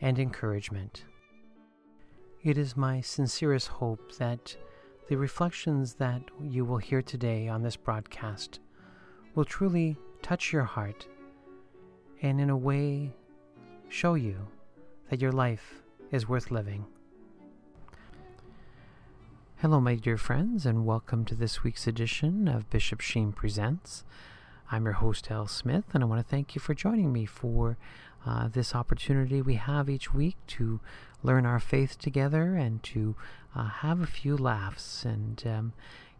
[0.00, 1.04] and encouragement.
[2.42, 4.56] It is my sincerest hope that
[5.08, 8.60] the reflections that you will hear today on this broadcast
[9.34, 11.06] will truly touch your heart
[12.22, 13.12] and, in a way,
[13.88, 14.48] show you
[15.10, 16.86] that your life is worth living.
[19.56, 24.04] Hello, my dear friends, and welcome to this week's edition of Bishop Sheen Presents.
[24.72, 27.76] I'm your host, Al Smith, and I want to thank you for joining me for
[28.24, 30.78] uh, this opportunity we have each week to
[31.24, 33.16] learn our faith together and to
[33.56, 35.04] uh, have a few laughs.
[35.04, 35.72] And, um,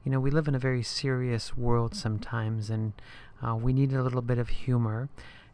[0.05, 2.93] you know, we live in a very serious world sometimes, and
[3.41, 5.11] uh, we need a little bit of humor.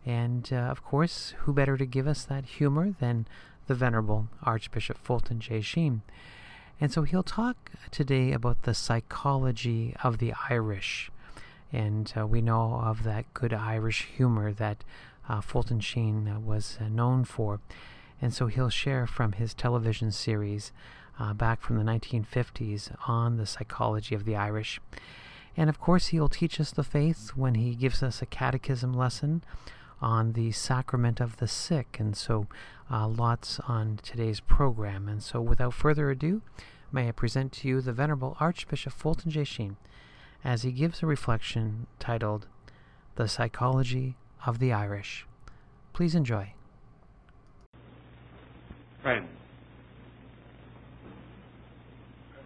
[0.07, 3.27] And, uh, of course, who better to give us that humor than
[3.67, 5.61] the Venerable Archbishop Fulton J.
[5.61, 6.01] Sheen?
[6.81, 11.11] And so he'll talk today about the psychology of the Irish.
[11.77, 14.83] And uh, we know of that good Irish humor that
[15.29, 17.61] uh, Fulton Sheen uh, was uh, known for.
[18.23, 20.73] And so he'll share from his television series
[21.21, 24.81] uh, back from the 1950s on the psychology of the Irish.
[25.55, 29.45] And of course, he'll teach us the faith when he gives us a catechism lesson
[30.01, 31.99] on the sacrament of the sick.
[32.01, 32.47] And so,
[32.91, 35.09] uh, lots on today's program.
[35.09, 36.41] And so, without further ado,
[36.91, 39.45] may I present to you the Venerable Archbishop Fulton J.
[39.45, 39.77] Sheen
[40.47, 42.47] as he gives a reflection titled
[43.17, 45.27] The Psychology of the Irish.
[45.93, 46.53] Please enjoy.
[49.03, 49.27] Friends,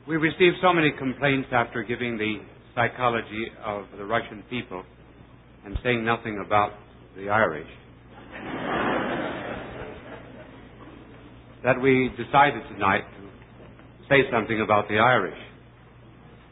[0.09, 2.37] we received so many complaints after giving the
[2.75, 4.83] psychology of the Russian people
[5.66, 6.72] and saying nothing about
[7.16, 7.69] the Irish
[11.62, 13.28] that we decided tonight to
[14.09, 15.37] say something about the Irish.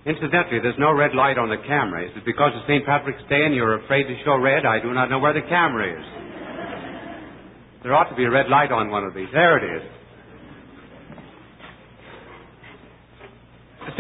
[0.09, 2.09] Incidentally, there's no red light on the camera.
[2.09, 2.81] Is it because it's St.
[2.89, 4.65] Patrick's Day and you're afraid to show red?
[4.65, 6.07] I do not know where the camera is.
[7.85, 9.29] There ought to be a red light on one of these.
[9.37, 9.85] There it is.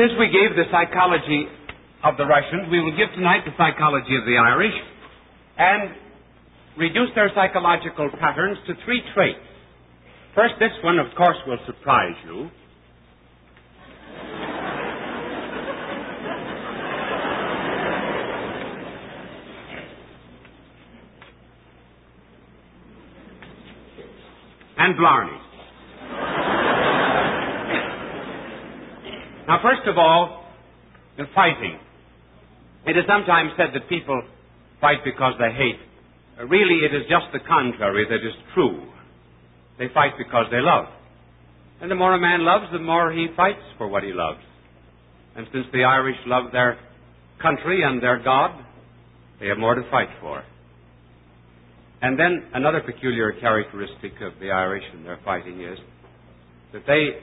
[0.01, 1.45] Since we gave the psychology
[2.01, 4.77] of the Russians, we will give tonight the psychology of the Irish
[5.59, 5.93] and
[6.79, 9.45] reduce their psychological patterns to three traits.
[10.35, 12.49] First, this one, of course, will surprise you.
[24.79, 25.39] And Blarney.
[29.47, 30.45] now, first of all,
[31.17, 31.79] the fighting.
[32.87, 34.23] It is sometimes said that people
[34.81, 35.81] fight because they hate.
[36.49, 38.87] Really, it is just the contrary that is true.
[39.79, 40.87] They fight because they love.
[41.81, 44.41] And the more a man loves, the more he fights for what he loves.
[45.37, 46.79] And since the Irish love their
[47.43, 48.65] country and their God,
[49.41, 50.45] they have more to fight for.
[52.01, 55.79] And then another peculiar characteristic of the Irish and their fighting is
[56.73, 57.19] that they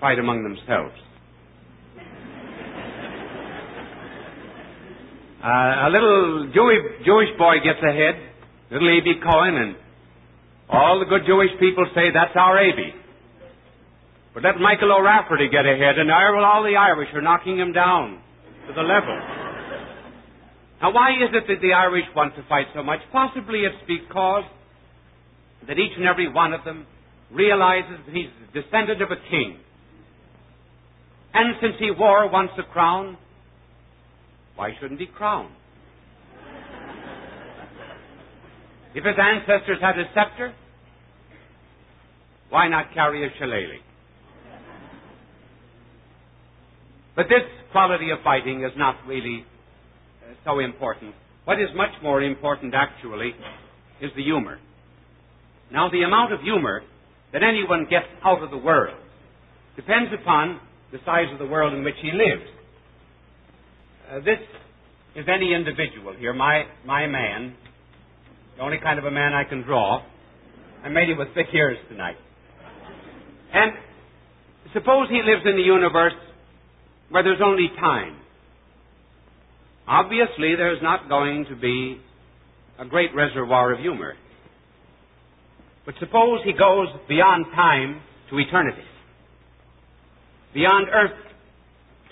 [0.00, 0.94] fight among themselves.
[5.38, 8.18] Uh, a little Jewish, Jewish boy gets ahead,
[8.72, 9.22] little A.B.
[9.22, 9.76] Cohen, and
[10.68, 12.90] all the good Jewish people say that's our A.B.
[14.34, 18.20] But let Michael O'Rafferty get ahead, and all the Irish are knocking him down
[18.66, 19.37] to the level.
[20.80, 23.00] Now, why is it that the Irish want to fight so much?
[23.10, 24.44] Possibly it's because
[25.66, 26.86] that each and every one of them
[27.32, 29.58] realizes that he's the descendant of a king.
[31.34, 33.16] And since he wore once a crown,
[34.54, 35.50] why shouldn't he crown?
[38.94, 40.54] If his ancestors had a scepter,
[42.50, 43.82] why not carry a shillelagh?
[47.14, 47.42] But this
[47.72, 49.44] quality of fighting is not really
[50.44, 51.14] so important.
[51.44, 53.34] What is much more important, actually,
[54.00, 54.58] is the humor.
[55.72, 56.82] Now, the amount of humor
[57.32, 58.96] that anyone gets out of the world
[59.76, 60.60] depends upon
[60.92, 62.48] the size of the world in which he lives.
[64.10, 64.40] Uh, this
[65.14, 67.54] is any individual here, my, my man,
[68.56, 70.02] the only kind of a man I can draw.
[70.82, 72.16] I made him with thick ears tonight.
[73.52, 73.72] And
[74.72, 76.14] suppose he lives in the universe
[77.10, 78.16] where there's only time.
[79.88, 81.98] Obviously, there's not going to be
[82.78, 84.14] a great reservoir of humor.
[85.86, 88.82] But suppose he goes beyond time to eternity,
[90.52, 91.18] beyond earth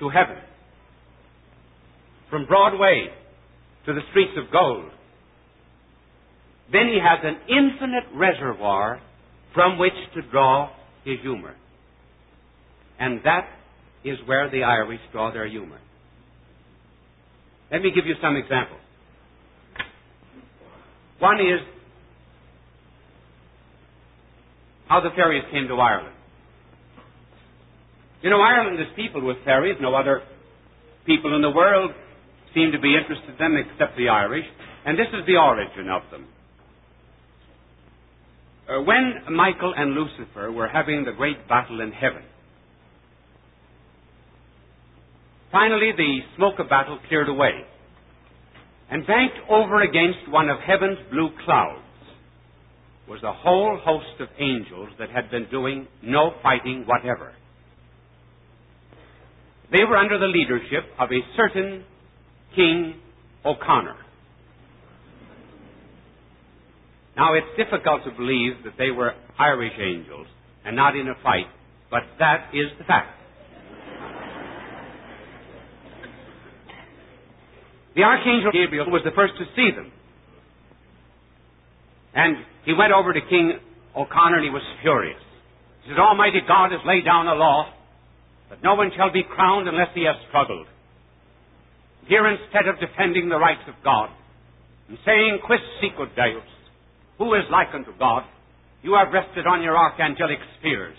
[0.00, 0.42] to heaven,
[2.30, 3.08] from Broadway
[3.84, 4.90] to the streets of gold.
[6.72, 9.00] Then he has an infinite reservoir
[9.54, 10.70] from which to draw
[11.04, 11.54] his humor.
[12.98, 13.48] And that
[14.02, 15.78] is where the Irish draw their humor.
[17.70, 18.80] Let me give you some examples.
[21.18, 21.60] One is
[24.88, 26.14] how the fairies came to Ireland.
[28.22, 29.76] You know, Ireland is peopled with fairies.
[29.80, 30.22] No other
[31.06, 31.90] people in the world
[32.54, 34.46] seem to be interested in them except the Irish.
[34.84, 36.26] And this is the origin of them.
[38.68, 42.22] Uh, when Michael and Lucifer were having the great battle in heaven,
[45.56, 47.64] finally the smoke of battle cleared away.
[48.90, 51.80] And banked over against one of heaven's blue clouds
[53.08, 57.32] was a whole host of angels that had been doing no fighting whatever.
[59.72, 61.84] They were under the leadership of a certain
[62.54, 63.00] King
[63.44, 63.96] O'Connor.
[67.16, 70.26] Now, it's difficult to believe that they were Irish angels
[70.66, 71.46] and not in a fight,
[71.90, 73.15] but that is the fact.
[77.96, 79.90] The Archangel Gabriel was the first to see them.
[82.14, 83.56] And he went over to King
[83.96, 85.20] O'Connor and he was furious.
[85.82, 87.72] He said, Almighty God has laid down a law
[88.50, 90.66] that no one shall be crowned unless he has struggled.
[92.06, 94.10] Here, instead of defending the rights of God
[94.88, 96.46] and saying, Quis sicut Deus,
[97.18, 98.22] who is like unto God,
[98.82, 100.96] you have rested on your archangelic spears.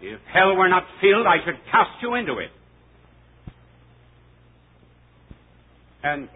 [0.00, 2.50] If hell were not filled, I should cast you into it.
[6.02, 6.28] And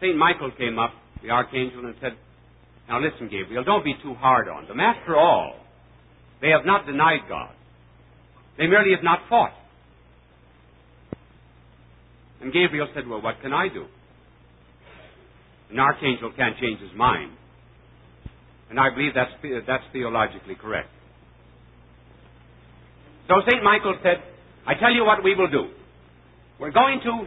[0.00, 0.16] St.
[0.16, 0.92] Michael came up,
[1.22, 2.12] the archangel, and said,
[2.88, 4.80] Now listen, Gabriel, don't be too hard on them.
[4.80, 5.54] After all,
[6.40, 7.50] they have not denied God.
[8.56, 9.52] They merely have not fought.
[12.40, 13.86] And Gabriel said, Well, what can I do?
[15.70, 17.32] An archangel can't change his mind.
[18.70, 19.30] And I believe that's,
[19.66, 20.88] that's theologically correct.
[23.26, 23.62] So St.
[23.62, 24.22] Michael said,
[24.66, 25.68] I tell you what we will do.
[26.58, 27.26] We're going to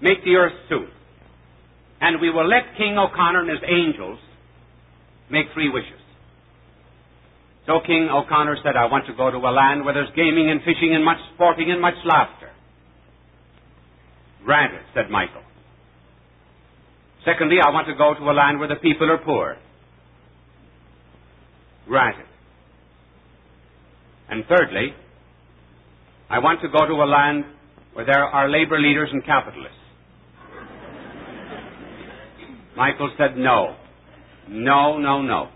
[0.00, 0.88] make the earth soon.
[2.02, 4.18] And we will let King O'Connor and his angels
[5.30, 6.02] make three wishes.
[7.66, 10.60] So King O'Connor said, I want to go to a land where there's gaming and
[10.60, 12.50] fishing and much sporting and much laughter.
[14.44, 15.42] Granted, said Michael.
[17.24, 19.56] Secondly, I want to go to a land where the people are poor.
[21.86, 22.26] Granted.
[24.28, 24.92] And thirdly,
[26.28, 27.44] I want to go to a land
[27.92, 29.81] where there are labor leaders and capitalists.
[32.76, 33.76] Michael said, No.
[34.48, 35.50] No, no, no.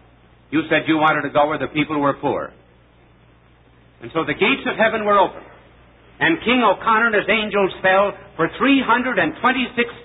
[0.50, 2.52] You said you wanted to go where the people were poor.
[4.02, 5.42] And so the gates of heaven were open.
[6.20, 9.36] And King O'Connor and his angels fell for 326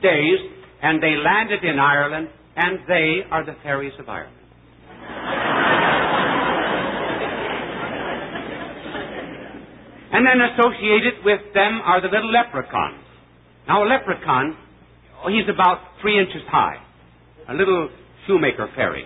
[0.01, 0.39] days,
[0.81, 4.35] and they landed in Ireland, and they are the fairies of Ireland.
[10.11, 13.05] and then associated with them are the little leprechauns.
[13.67, 14.57] Now, a leprechaun,
[15.23, 16.75] oh, he's about three inches high,
[17.49, 17.89] a little
[18.27, 19.05] shoemaker fairy.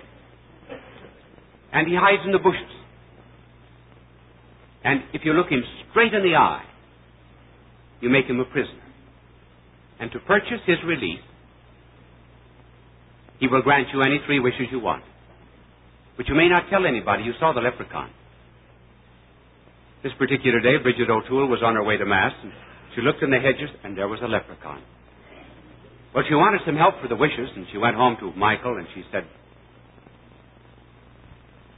[1.72, 2.72] And he hides in the bushes.
[4.84, 6.64] And if you look him straight in the eye,
[8.00, 8.82] you make him a prisoner.
[9.98, 11.20] And to purchase his release,
[13.40, 15.02] he will grant you any three wishes you want.
[16.16, 18.10] But you may not tell anybody you saw the leprechaun.
[20.02, 22.52] This particular day, Bridget O'Toole was on her way to Mass, and
[22.94, 24.82] she looked in the hedges, and there was a leprechaun.
[26.16, 28.86] Well, she wanted some help for the wishes, and she went home to Michael, and
[28.94, 29.24] she said,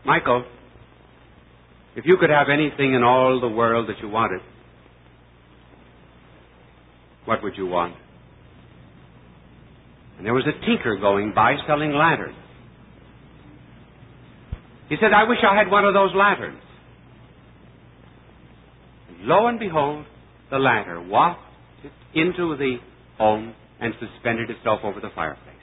[0.06, 0.44] Michael,
[1.96, 4.40] if you could have anything in all the world that you wanted,
[7.24, 7.96] what would you want?
[10.18, 12.36] And there was a tinker going by selling lanterns.
[14.88, 16.62] He said, I wish I had one of those lanterns.
[19.08, 20.06] And lo and behold,
[20.48, 22.76] the lantern wafted into the
[23.18, 25.54] home and suspended itself over the fireplace.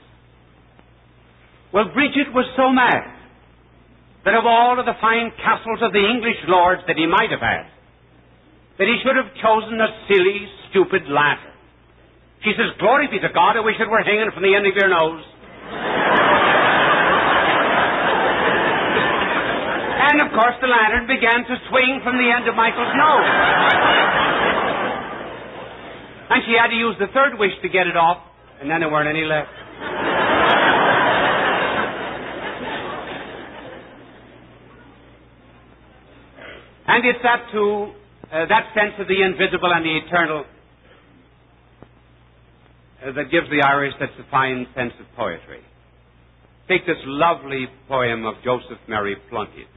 [1.72, 3.12] Well, Bridget was so mad
[4.24, 7.44] that of all of the fine castles of the English lords that he might have
[7.44, 7.70] had,
[8.78, 11.54] that he should have chosen a silly, stupid lantern.
[12.42, 14.74] She says, Glory be to God, I wish it were hanging from the end of
[14.74, 15.20] your nose.
[20.10, 24.05] and of course, the lantern began to swing from the end of Michael's nose.
[26.30, 28.18] And she had to use the third wish to get it off,
[28.60, 29.50] and then there weren't any left.
[36.88, 37.92] And it's that too,
[38.32, 40.44] uh, that sense of the invisible and the eternal
[43.04, 45.60] uh, that gives the Irish such a fine sense of poetry.
[46.68, 49.68] Take this lovely poem of Joseph Mary Plunkett.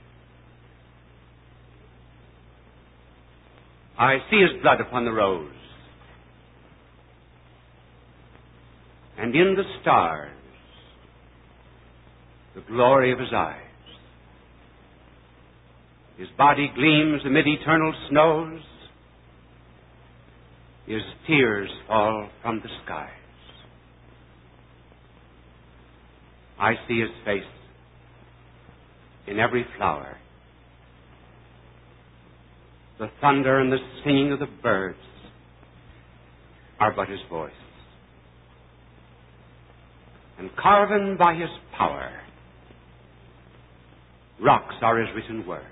[3.98, 5.52] I see his blood upon the rose,
[9.20, 10.32] and in the stars,
[12.56, 13.58] the glory of his eyes.
[16.18, 18.62] His body gleams amid eternal snows.
[20.86, 23.10] His tears fall from the skies.
[26.58, 27.44] I see his face
[29.28, 30.18] in every flower.
[33.00, 34.98] The thunder and the singing of the birds
[36.80, 37.52] are but his voice.
[40.40, 42.10] And carven by his power,
[44.42, 45.66] rocks are his written words.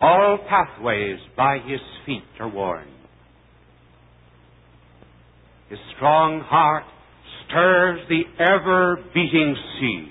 [0.00, 2.88] All pathways by his feet are worn.
[5.70, 6.82] His strong heart
[7.46, 10.08] stirs the ever beating sea.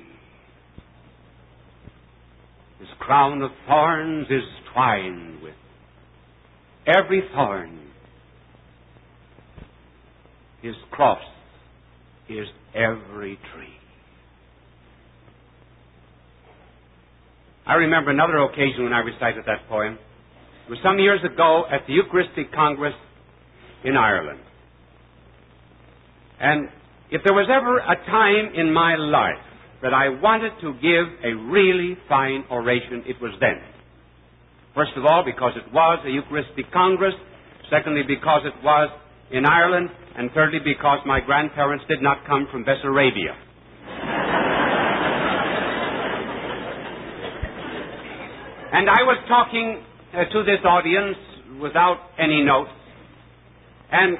[2.80, 5.56] His crown of thorns is twined with
[6.88, 7.81] every thorn.
[10.62, 11.22] His cross
[12.30, 13.74] is every tree.
[17.66, 19.98] I remember another occasion when I recited that poem.
[20.68, 22.94] It was some years ago at the Eucharistic Congress
[23.84, 24.40] in Ireland.
[26.40, 26.70] And
[27.12, 29.44] if there was ever a time in my life
[29.82, 33.62] that I wanted to give a really fine oration, it was then.
[34.74, 37.14] First of all, because it was a Eucharistic Congress.
[37.70, 38.90] Secondly, because it was
[39.32, 39.90] in Ireland.
[40.18, 43.36] And thirdly, because my grandparents did not come from Bessarabia.
[48.74, 49.84] And I was talking
[50.14, 51.18] uh, to this audience
[51.62, 52.72] without any notes.
[53.92, 54.18] And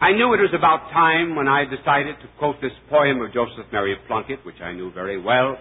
[0.00, 3.66] I knew it was about time when I decided to quote this poem of Joseph
[3.72, 5.58] Mary Plunkett, which I knew very well.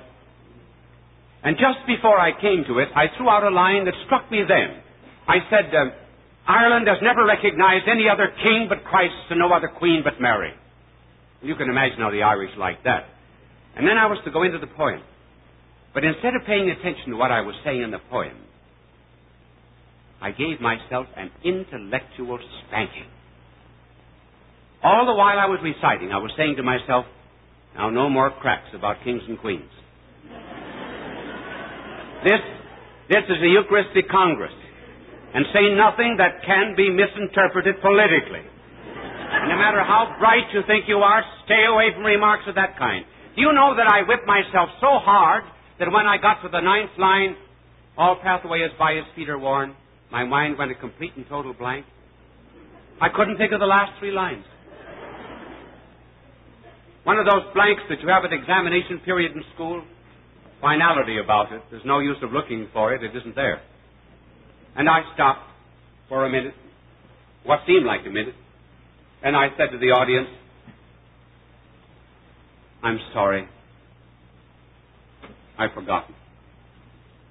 [1.43, 4.43] And just before I came to it, I threw out a line that struck me
[4.47, 4.81] then.
[5.27, 5.89] I said, uh,
[6.47, 10.53] Ireland has never recognized any other king but Christ and no other queen but Mary.
[11.41, 13.05] You can imagine how the Irish like that.
[13.75, 15.01] And then I was to go into the poem.
[15.93, 18.37] But instead of paying attention to what I was saying in the poem,
[20.21, 23.11] I gave myself an intellectual spanking.
[24.83, 27.05] All the while I was reciting, I was saying to myself,
[27.75, 29.69] now no more cracks about kings and queens.
[32.23, 32.41] this,
[33.09, 34.53] this is the Eucharistic Congress.
[35.37, 38.41] And say nothing that can be misinterpreted politically.
[38.41, 43.05] No matter how bright you think you are, stay away from remarks of that kind.
[43.37, 45.45] You know that I whipped myself so hard
[45.77, 47.37] that when I got to the ninth line,
[48.01, 49.77] all pathway is by his feet are worn,
[50.11, 51.85] my mind went a complete and total blank.
[52.99, 54.45] I couldn't think of the last three lines.
[57.03, 59.85] One of those blanks that you have at examination period in school,
[60.61, 61.61] finality about it.
[61.69, 63.61] There's no use of looking for it, it isn't there.
[64.77, 65.41] And I stopped
[66.07, 66.53] for a minute,
[67.43, 68.35] what seemed like a minute,
[69.23, 70.27] and I said to the audience,
[72.83, 73.47] I'm sorry.
[75.57, 76.13] I've forgotten.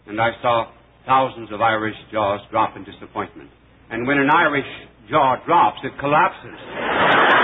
[0.07, 0.73] And I saw
[1.07, 3.51] thousands of Irish jaws drop in disappointment.
[3.91, 4.67] And when an Irish
[5.09, 7.36] jaw drops, it collapses.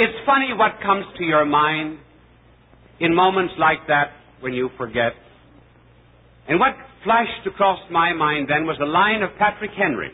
[0.00, 1.98] It's, funny what comes to your mind
[3.00, 5.12] in moments like that when you forget.
[6.46, 10.12] And what flashed across my mind then was the line of Patrick Henry.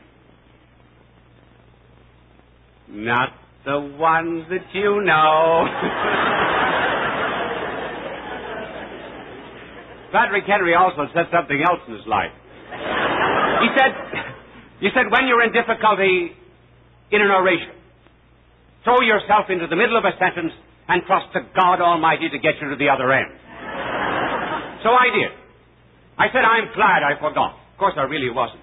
[2.88, 3.29] Not
[3.67, 5.67] the ones that you know.
[10.12, 12.33] Patrick Henry also said something else in his life.
[13.61, 13.93] He said,
[14.81, 16.33] he said, when you're in difficulty
[17.11, 17.74] in an oration,
[18.85, 20.53] throw yourself into the middle of a sentence
[20.88, 23.33] and trust to God Almighty to get you to the other end.
[24.85, 25.33] So I did.
[26.21, 27.57] I said, I'm glad I forgot.
[27.73, 28.61] Of course, I really wasn't.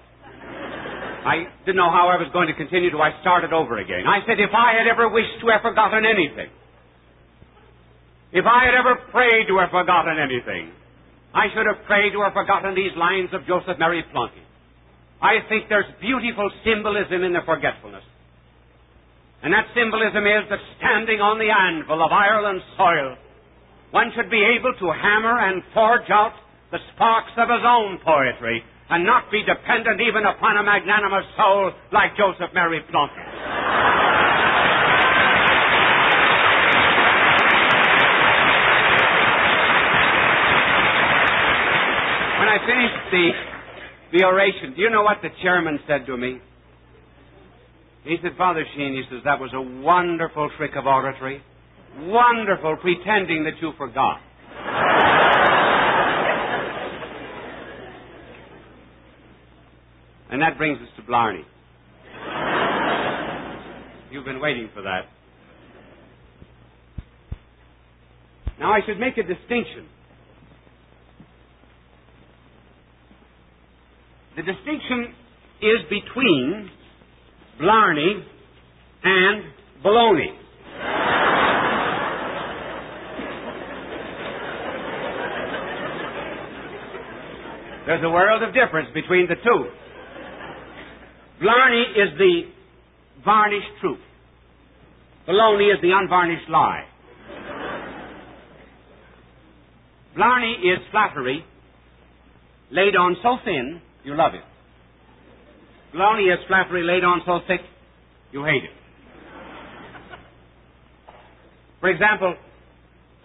[1.22, 2.98] I didn't know how I was going to continue to.
[2.98, 4.06] I started over again.
[4.06, 6.50] I said, if I had ever wished to have forgotten anything,
[8.32, 10.72] if I had ever prayed to have forgotten anything,
[11.34, 14.42] I should have prayed to have forgotten these lines of Joseph Mary Plunkett.
[15.20, 18.02] I think there's beautiful symbolism in the forgetfulness.
[19.42, 23.18] And that symbolism is that standing on the anvil of Ireland's soil,
[23.90, 26.32] one should be able to hammer and forge out
[26.70, 31.72] the sparks of his own poetry and not be dependent even upon a magnanimous soul
[31.92, 33.26] like Joseph Mary Plunkett.
[42.42, 46.40] when I finished the, the oration, do you know what the chairman said to me?
[48.04, 51.40] He said, Father Sheen, he says, that was a wonderful trick of oratory.
[51.98, 54.20] Wonderful pretending that you forgot.
[60.32, 61.44] and that brings us to Blarney.
[64.10, 65.02] You've been waiting for that.
[68.58, 69.86] Now I should make a distinction.
[74.36, 75.14] The distinction
[75.60, 76.70] is between
[77.58, 78.24] Blarney
[79.04, 79.44] and
[79.84, 80.38] Baloney.
[87.86, 89.66] There's a world of difference between the two.
[91.40, 92.42] Blarney is the
[93.24, 93.98] varnished truth.
[95.28, 96.84] Baloney is the unvarnished lie.
[100.16, 101.44] Blarney is flattery
[102.70, 104.51] laid on so thin you love it.
[105.94, 107.60] Baloney is flattery laid on so thick
[108.32, 108.70] you hate it.
[111.80, 112.34] For example,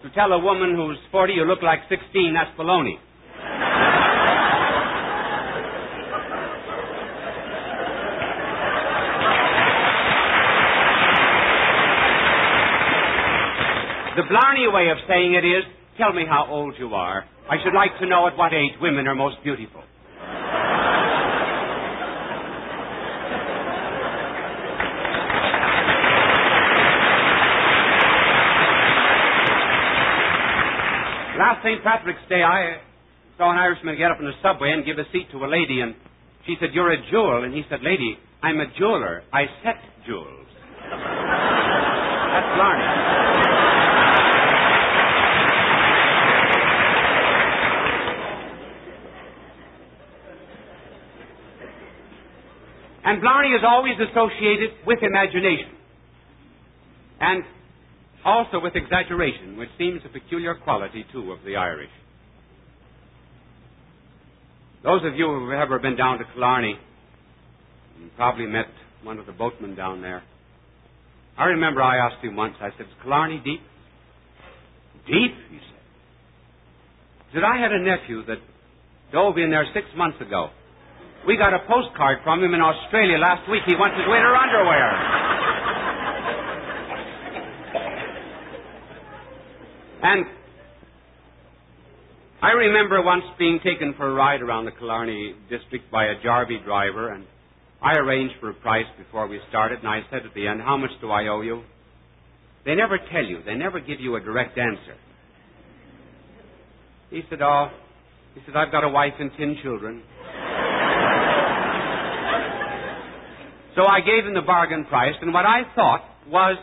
[0.02, 2.98] to tell a woman who's 40 you look like 16, that's baloney.
[14.16, 15.62] The Blarney way of saying it is,
[15.96, 17.24] tell me how old you are.
[17.48, 19.82] I should like to know at what age women are most beautiful.
[31.58, 31.82] Last St.
[31.82, 32.78] Patrick's Day, I
[33.36, 35.80] saw an Irishman get up in the subway and give a seat to a lady,
[35.80, 35.96] and
[36.46, 37.42] she said, You're a jewel.
[37.42, 39.24] And he said, Lady, I'm a jeweler.
[39.32, 39.74] I set
[40.06, 40.46] jewels.
[40.86, 42.86] That's Blarney.
[53.04, 55.74] And Blarney is always associated with imagination.
[57.20, 57.42] And
[58.28, 61.90] also with exaggeration, which seems a peculiar quality, too, of the Irish.
[64.84, 66.78] Those of you who have ever been down to Killarney
[68.16, 68.66] probably met
[69.02, 70.22] one of the boatmen down there.
[71.36, 73.60] I remember I asked him once, I said, Is Killarney deep?
[75.06, 75.82] Deep, he said.
[77.34, 78.38] Said, I had a nephew that
[79.12, 80.50] dove in there six months ago.
[81.26, 83.62] We got a postcard from him in Australia last week.
[83.66, 85.17] He wants his winter underwear.
[90.08, 90.24] And
[92.40, 96.64] I remember once being taken for a ride around the Killarney district by a jarvey
[96.64, 97.26] driver, and
[97.82, 100.78] I arranged for a price before we started, and I said at the end, How
[100.78, 101.62] much do I owe you?
[102.64, 104.96] They never tell you, they never give you a direct answer.
[107.10, 107.68] He said, Oh,
[108.34, 110.02] he said, I've got a wife and ten children.
[113.76, 116.56] so I gave him the bargain price, and what I thought was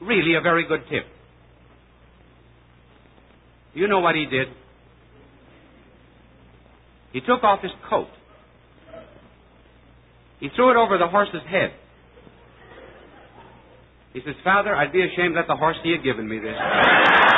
[0.00, 1.04] really a very good tip.
[3.74, 4.48] You know what he did?
[7.12, 8.08] He took off his coat.
[10.40, 11.72] He threw it over the horse's head.
[14.12, 16.54] He says, Father, I'd be ashamed to let the horse he had given me this.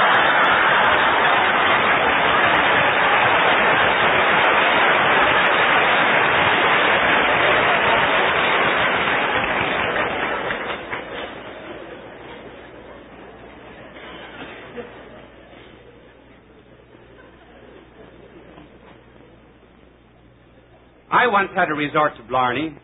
[21.17, 22.75] I once had to resort to Blarney.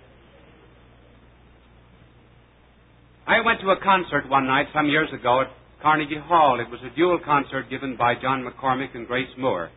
[3.27, 5.47] I went to a concert one night some years ago at
[5.81, 6.61] Carnegie Hall.
[6.61, 9.71] It was a dual concert given by John McCormack and Grace Moore.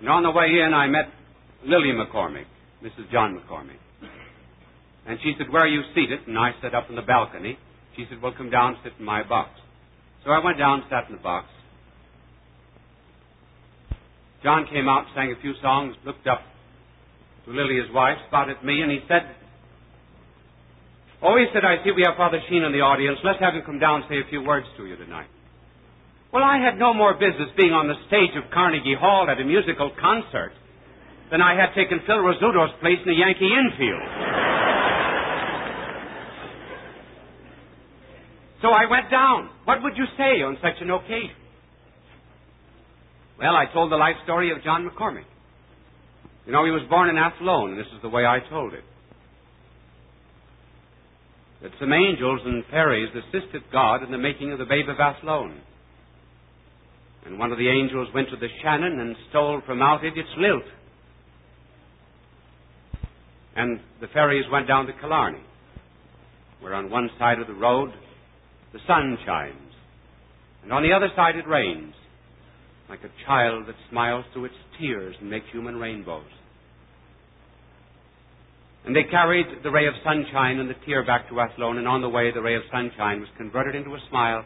[0.00, 1.04] And on the way in, I met
[1.64, 2.46] Lily McCormack,
[2.82, 3.08] Mrs.
[3.12, 3.78] John McCormack.
[5.06, 6.26] And she said, Where are you seated?
[6.26, 7.56] And I sat up in the balcony.
[7.94, 9.50] She said, Well, come down, and sit in my box.
[10.24, 11.46] So I went down, and sat in the box.
[14.42, 16.40] John came out, sang a few songs, looked up
[17.46, 19.22] Lily, his wife, spotted me, and he said,
[21.22, 23.18] Oh, he said, I see we have Father Sheen in the audience.
[23.24, 25.30] Let's have him come down and say a few words to you tonight.
[26.32, 29.44] Well, I had no more business being on the stage of Carnegie Hall at a
[29.44, 30.52] musical concert
[31.30, 34.06] than I had taken Phil Rizzuto's place in the Yankee infield.
[38.60, 39.50] so I went down.
[39.64, 41.34] What would you say on such an occasion?
[43.38, 45.24] Well, I told the life story of John McCormack.
[46.46, 48.84] You know, he was born in Athlone, and this is the way I told it.
[51.62, 55.60] That some angels and fairies assisted God in the making of the babe of Athlone.
[57.24, 60.28] And one of the angels went to the Shannon and stole from out it its
[60.38, 60.62] lilt.
[63.56, 65.42] And the fairies went down to Killarney,
[66.60, 67.90] where on one side of the road
[68.72, 69.72] the sun shines,
[70.62, 71.94] and on the other side it rains,
[72.88, 76.24] like a child that smiles through its tears and makes human rainbows.
[78.86, 82.02] And they carried the ray of sunshine and the tear back to Athlone, and on
[82.02, 84.44] the way the ray of sunshine was converted into a smile,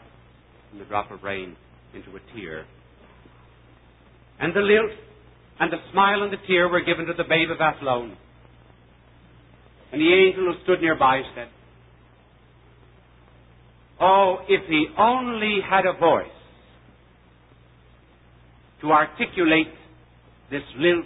[0.71, 1.55] and the drop of rain
[1.93, 2.65] into a tear.
[4.39, 4.97] And the lilt
[5.59, 8.17] and the smile and the tear were given to the babe of Athlone.
[9.91, 11.49] And the angel who stood nearby said,
[13.99, 16.25] Oh, if he only had a voice
[18.81, 19.67] to articulate
[20.49, 21.05] this lilt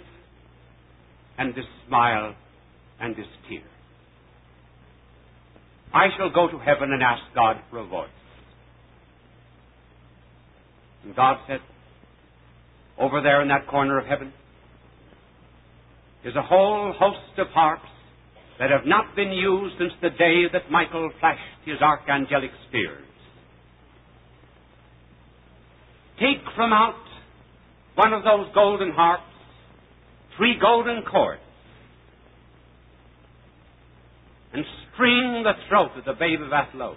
[1.36, 2.34] and this smile
[3.00, 3.62] and this tear.
[5.92, 8.08] I shall go to heaven and ask God for a voice.
[11.04, 11.60] And God said,
[12.98, 14.32] over there in that corner of heaven
[16.24, 17.88] is a whole host of harps
[18.58, 23.04] that have not been used since the day that Michael flashed his archangelic spears.
[26.18, 26.94] Take from out
[27.94, 29.22] one of those golden harps
[30.36, 31.40] three golden cords
[34.96, 36.96] string the throat of the babe of Athlone.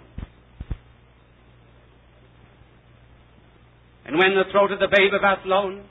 [4.06, 5.84] And when the throat of the babe of Athlone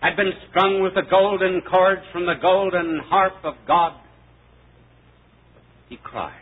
[0.00, 4.00] had been strung with the golden cords from the golden harp of God,
[5.88, 6.38] he cried.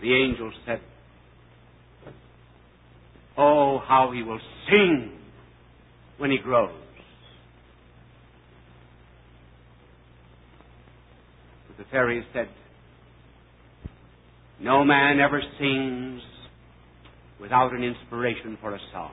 [0.00, 0.80] The angel said,
[3.38, 5.12] Oh, how he will sing
[6.18, 6.82] when he grows.
[11.61, 12.48] But the fairies said,
[14.60, 16.22] No man ever sings
[17.40, 19.12] without an inspiration for a song.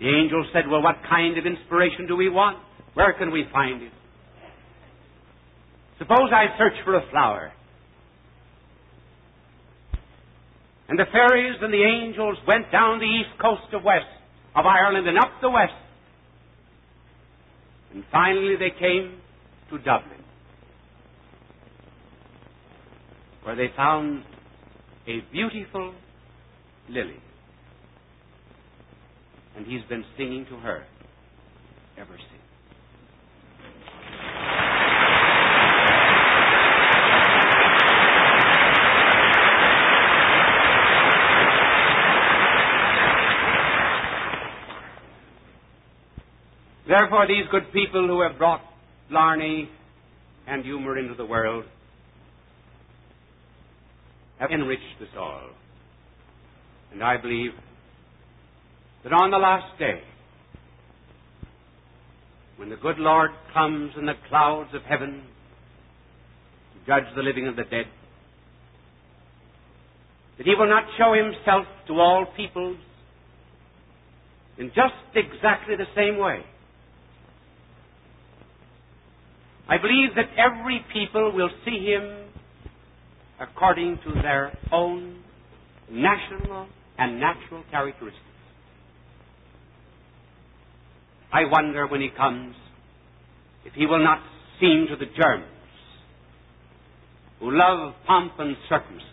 [0.00, 2.58] The angel said, Well, what kind of inspiration do we want?
[2.94, 3.92] Where can we find it?
[5.98, 7.52] Suppose I search for a flower.
[10.88, 14.06] And the fairies and the angels went down the east coast of West
[14.54, 15.74] of Ireland and up the west.
[17.96, 19.22] And finally they came
[19.70, 20.22] to Dublin,
[23.42, 24.22] where they found
[25.06, 25.94] a beautiful
[26.90, 27.16] lily
[29.56, 30.84] and he's been singing to her
[31.96, 32.35] ever since.
[46.86, 48.62] Therefore, these good people who have brought
[49.10, 49.68] Blarney
[50.46, 51.64] and humour into the world
[54.38, 55.50] have enriched us all.
[56.92, 57.50] And I believe
[59.02, 60.00] that on the last day,
[62.56, 65.22] when the good Lord comes in the clouds of heaven
[66.72, 67.86] to judge the living and the dead,
[70.38, 72.78] that he will not show himself to all peoples
[74.58, 76.42] in just exactly the same way.
[79.68, 82.28] I believe that every people will see him
[83.40, 85.22] according to their own
[85.90, 88.22] national and natural characteristics.
[91.32, 92.54] I wonder when he comes
[93.64, 94.20] if he will not
[94.60, 95.50] seem to the Germans
[97.40, 99.12] who love pomp and circumstance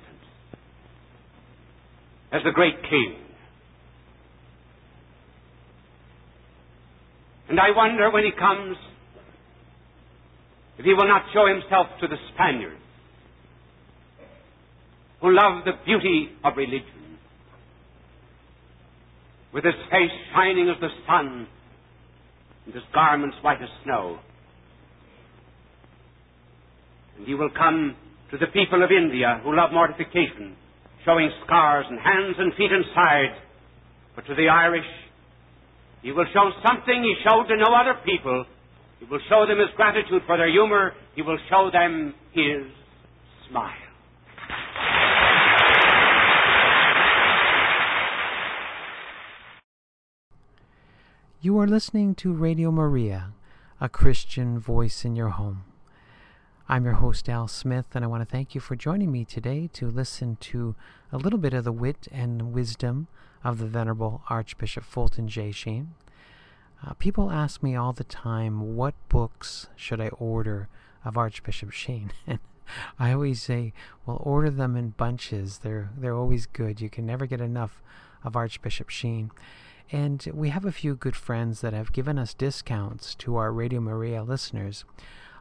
[2.31, 3.15] as the great king.
[7.49, 8.77] And I wonder when he comes
[10.77, 12.79] if he will not show himself to the Spaniards
[15.21, 17.17] who love the beauty of religion
[19.53, 21.47] with his face shining as the sun
[22.65, 24.19] and his garments white as snow.
[27.17, 27.95] And he will come
[28.31, 30.57] to the people of India who love mortification,
[31.05, 33.39] showing scars and hands and feet and sides.
[34.15, 34.89] But to the Irish,
[36.01, 38.45] he will show something he showed to no other people.
[39.03, 40.93] He will show them his gratitude for their humor.
[41.13, 42.63] He will show them his
[43.49, 43.73] smile.
[51.41, 53.33] You are listening to Radio Maria,
[53.81, 55.65] a Christian voice in your home.
[56.69, 59.69] I'm your host, Al Smith, and I want to thank you for joining me today
[59.73, 60.75] to listen to
[61.11, 63.09] a little bit of the wit and wisdom
[63.43, 65.51] of the Venerable Archbishop Fulton J.
[65.51, 65.89] Sheen.
[66.85, 70.67] Uh, people ask me all the time, what books should I order
[71.05, 72.11] of Archbishop Sheen?
[72.27, 72.39] And
[72.97, 73.73] I always say,
[74.05, 75.59] well, order them in bunches.
[75.59, 76.79] They're they're always good.
[76.79, 77.81] You can never get enough
[78.23, 79.31] of Archbishop Sheen.
[79.91, 83.81] And we have a few good friends that have given us discounts to our Radio
[83.81, 84.85] Maria listeners.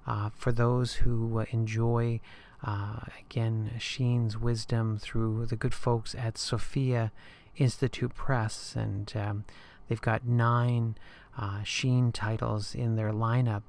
[0.06, 2.20] Uh, for those who uh, enjoy,
[2.64, 7.12] uh, again, Sheen's wisdom through the good folks at Sophia
[7.56, 9.44] Institute Press, and um,
[9.88, 10.96] they've got nine
[11.38, 13.62] uh, Sheen titles in their lineup.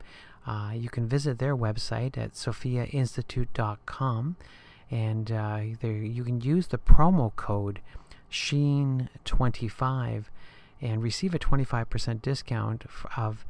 [0.46, 4.36] Uh, you can visit their website at sophiainstitute.com
[4.92, 7.80] and uh, there you can use the promo code
[8.32, 10.26] Sheen25
[10.82, 12.84] and receive a 25% discount
[13.16, 13.46] of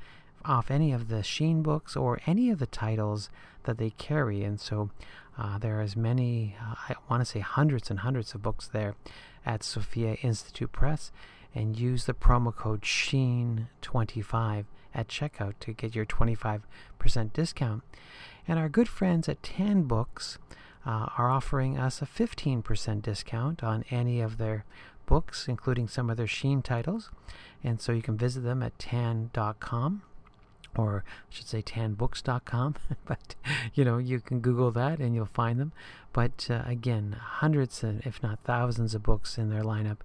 [0.45, 3.29] off any of the Sheen books or any of the titles
[3.63, 4.43] that they carry.
[4.43, 4.89] And so
[5.37, 8.67] uh, there are as many, uh, I want to say hundreds and hundreds of books
[8.67, 8.95] there
[9.45, 11.11] at Sophia Institute Press.
[11.55, 16.61] And use the promo code SHEEN25 at checkout to get your 25%
[17.33, 17.83] discount.
[18.47, 20.37] And our good friends at Tan Books
[20.85, 24.65] uh, are offering us a 15% discount on any of their
[25.05, 27.09] books, including some of their Sheen titles.
[27.63, 30.01] And so you can visit them at tan.com
[30.75, 33.35] or I should say tanbooks.com, but
[33.73, 35.71] you know, you can Google that and you'll find them.
[36.13, 39.97] But uh, again, hundreds, if not thousands, of books in their lineup.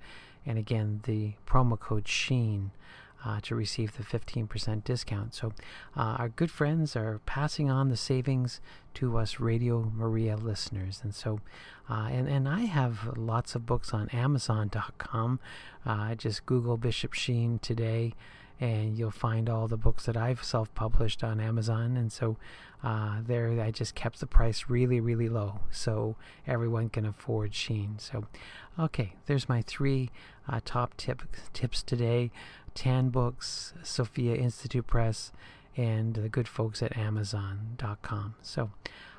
[0.47, 2.71] And again, the promo code SHEEN
[3.25, 5.35] uh, to receive the 15% discount.
[5.35, 5.53] So,
[5.97, 8.61] uh, our good friends are passing on the savings
[8.95, 11.01] to us Radio Maria listeners.
[11.03, 11.41] And so,
[11.91, 15.41] uh, and, and I have lots of books on Amazon.com.
[15.85, 18.15] Uh, just Google Bishop Sheen today
[18.61, 21.97] and you'll find all the books that I've self-published on Amazon.
[21.97, 22.37] And so
[22.83, 26.17] uh, there, I just kept the price really, really low, so
[26.47, 27.99] everyone can afford Sheen.
[27.99, 28.27] So,
[28.79, 30.11] okay, there's my three
[30.49, 32.31] uh, top tip tips today:
[32.75, 35.33] Tan Books, Sophia Institute Press,
[35.77, 38.35] and the good folks at Amazon.com.
[38.43, 38.71] So.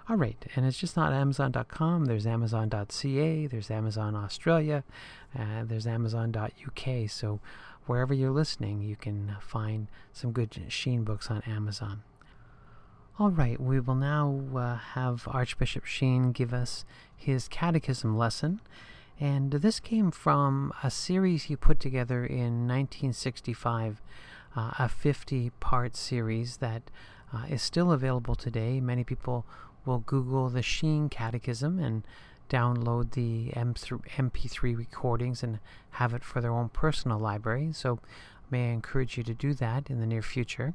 [0.08, 2.06] All right, and it's just not Amazon.com.
[2.06, 3.46] There's Amazon.ca.
[3.46, 4.84] There's Amazon Australia.
[5.38, 7.10] Uh, there's Amazon.uk.
[7.12, 7.40] So
[7.90, 12.04] wherever you're listening, you can find some good Sheen books on Amazon.
[13.18, 16.86] All right, we will now uh, have Archbishop Sheen give us
[17.18, 18.62] his catechism lesson.
[19.20, 24.04] And this came from a series he put together in 1965,
[24.56, 26.92] uh, a 50 part series that
[27.34, 28.80] uh, is still available today.
[28.80, 29.48] Many people
[29.84, 32.04] will Google the Sheen Catechism and
[32.50, 35.60] download the MP3 recordings and
[35.92, 37.70] have it for their own personal library.
[37.74, 38.00] So,
[38.52, 40.74] may I encourage you to do that in the near future.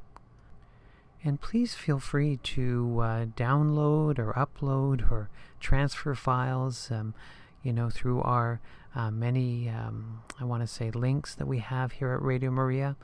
[1.23, 7.15] And please feel free to uh, download or upload or transfer files, um,
[7.63, 8.61] you know, through our
[8.95, 12.95] uh, many, um, I want to say, links that we have here at Radio Maria.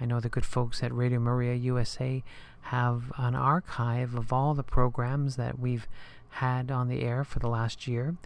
[0.00, 2.22] I know the good folks at Radio Maria USA
[2.62, 5.88] have an archive of all the programs that we've
[6.32, 8.16] had on the air for the last year.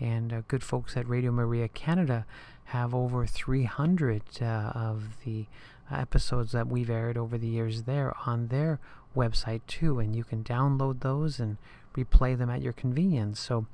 [0.00, 2.26] And uh, good folks at Radio Maria Canada
[2.66, 5.46] have over 300 uh, of the
[5.90, 8.80] episodes that we've aired over the years there on their
[9.16, 9.98] website too.
[9.98, 11.58] And you can download those and
[11.94, 13.38] replay them at your convenience.
[13.38, 13.66] So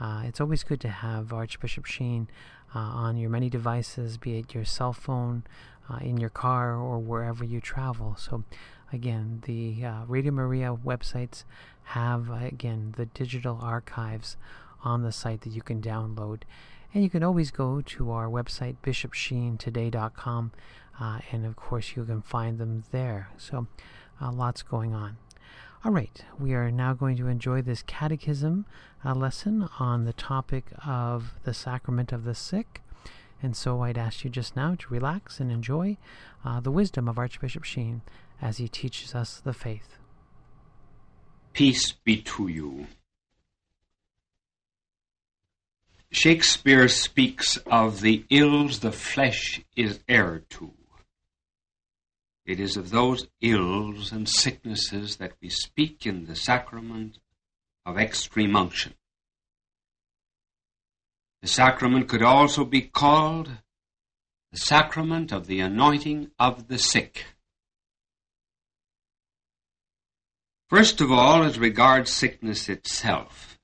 [0.00, 2.28] uh, it's always good to have Archbishop Sheen
[2.74, 5.44] uh, on your many devices, be it your cell phone,
[5.90, 8.16] uh, in your car, or wherever you travel.
[8.18, 8.44] So
[8.92, 11.44] again, the uh, Radio Maria websites
[11.84, 14.36] have, uh, again, the digital archives
[14.82, 16.42] on the site that you can download.
[16.92, 20.52] And you can always go to our website, bishopsheentoday.com,
[21.00, 23.30] uh, and of course, you can find them there.
[23.36, 23.66] So,
[24.20, 25.16] uh, lots going on.
[25.84, 28.64] All right, we are now going to enjoy this catechism
[29.04, 32.80] uh, lesson on the topic of the sacrament of the sick.
[33.42, 35.98] And so I'd ask you just now to relax and enjoy
[36.42, 38.00] uh, the wisdom of Archbishop Sheen
[38.40, 39.98] as he teaches us the faith.
[41.52, 42.86] Peace be to you.
[46.10, 50.72] Shakespeare speaks of the ills the flesh is heir to.
[52.46, 57.18] It is of those ills and sicknesses that we speak in the sacrament
[57.86, 58.94] of extreme unction.
[61.42, 63.50] The sacrament could also be called
[64.52, 67.24] the sacrament of the anointing of the sick.
[70.68, 73.58] First of all, as regards sickness itself,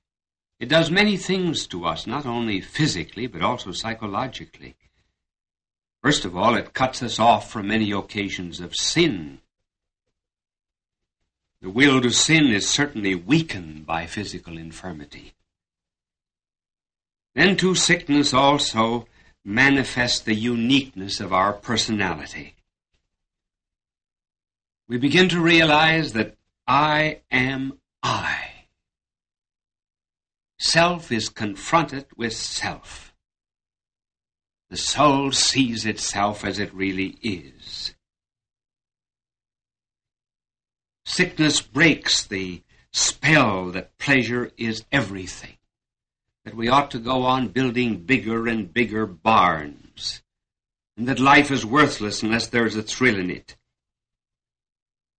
[0.59, 4.75] it does many things to us, not only physically, but also psychologically.
[6.03, 9.39] First of all, it cuts us off from many occasions of sin.
[11.61, 15.33] The will to sin is certainly weakened by physical infirmity.
[17.33, 19.07] Then to sickness also
[19.43, 22.55] manifests the uniqueness of our personality.
[24.87, 26.35] We begin to realize that
[26.73, 28.45] I am I.
[30.57, 33.13] Self is confronted with self.
[34.69, 37.93] The soul sees itself as it really is.
[41.03, 45.57] Sickness breaks the spell that pleasure is everything,
[46.45, 50.23] that we ought to go on building bigger and bigger barns,
[50.95, 53.57] and that life is worthless unless there is a thrill in it.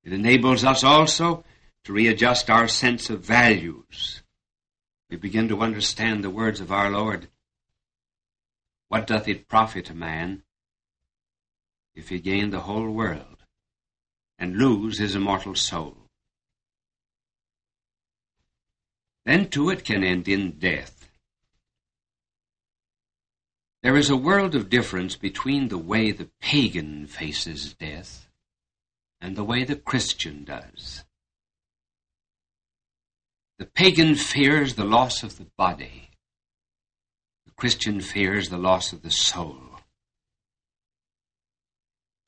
[0.05, 1.45] It enables us also
[1.85, 4.23] to readjust our sense of values.
[5.09, 7.29] We begin to understand the words of our Lord.
[8.89, 10.43] What doth it profit a man
[11.95, 13.45] if he gain the whole world
[14.39, 15.97] and lose his immortal soul?
[19.25, 21.11] Then too it can end in death.
[23.83, 28.29] There is a world of difference between the way the pagan faces death
[29.23, 31.05] and the way the Christian does.
[33.59, 36.11] The pagan fears the loss of the body.
[37.47, 39.61] The Christian fears the loss of the soul.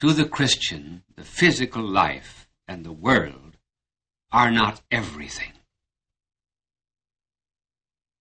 [0.01, 3.57] To the Christian, the physical life and the world
[4.31, 5.53] are not everything.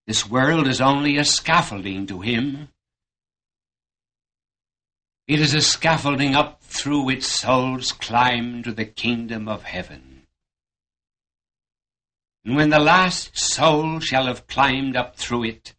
[0.08, 2.70] This world is only a scaffolding to him
[5.28, 10.24] it is a scaffolding up through which souls climb to the kingdom of heaven.
[12.44, 15.76] And when the last soul shall have climbed up through it,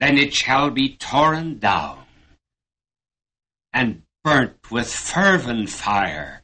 [0.00, 2.04] then it shall be torn down
[3.72, 6.42] and burnt with fervent fire,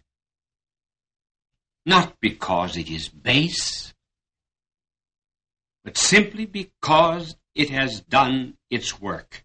[1.86, 3.94] not because it is base,
[5.82, 9.44] but simply because it has done its work.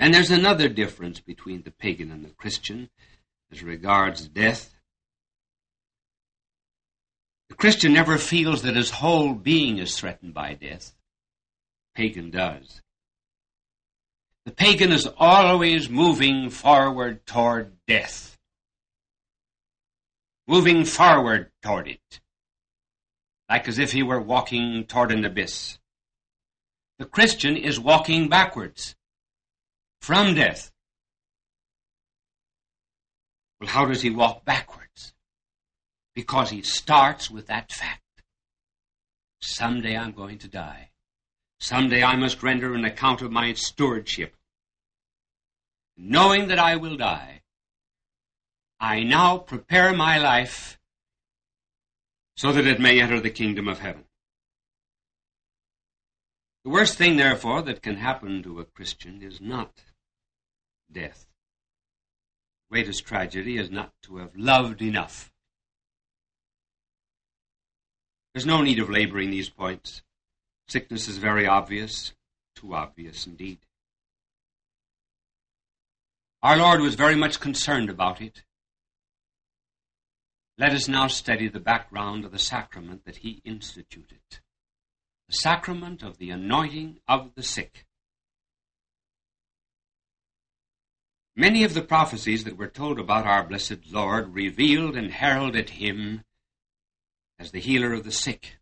[0.00, 2.88] And there's another difference between the pagan and the Christian
[3.52, 4.74] as regards death.
[7.50, 10.94] The Christian never feels that his whole being is threatened by death.
[11.94, 12.80] The Pagan does.
[14.46, 18.38] The pagan is always moving forward toward death.
[20.48, 22.20] Moving forward toward it.
[23.50, 25.78] Like as if he were walking toward an abyss.
[26.98, 28.94] The Christian is walking backwards
[30.00, 30.72] from death.
[33.60, 35.12] Well, how does he walk backwards?
[36.14, 38.02] Because he starts with that fact.
[39.40, 40.90] Someday I'm going to die.
[41.58, 44.34] Someday I must render an account of my stewardship.
[45.96, 47.42] Knowing that I will die,
[48.80, 50.78] I now prepare my life
[52.36, 54.04] so that it may enter the kingdom of heaven.
[56.64, 59.82] The worst thing, therefore, that can happen to a Christian is not
[60.92, 61.26] death.
[62.70, 65.32] Greatest tragedy is not to have loved enough.
[68.32, 70.02] There's no need of laboring these points.
[70.68, 72.12] Sickness is very obvious,
[72.54, 73.58] too obvious indeed.
[76.42, 78.44] Our Lord was very much concerned about it.
[80.58, 84.20] Let us now study the background of the sacrament that he instituted
[85.30, 87.86] the sacrament of the anointing of the sick.
[91.40, 96.22] Many of the prophecies that were told about our blessed Lord revealed and heralded him
[97.38, 98.58] as the healer of the sick.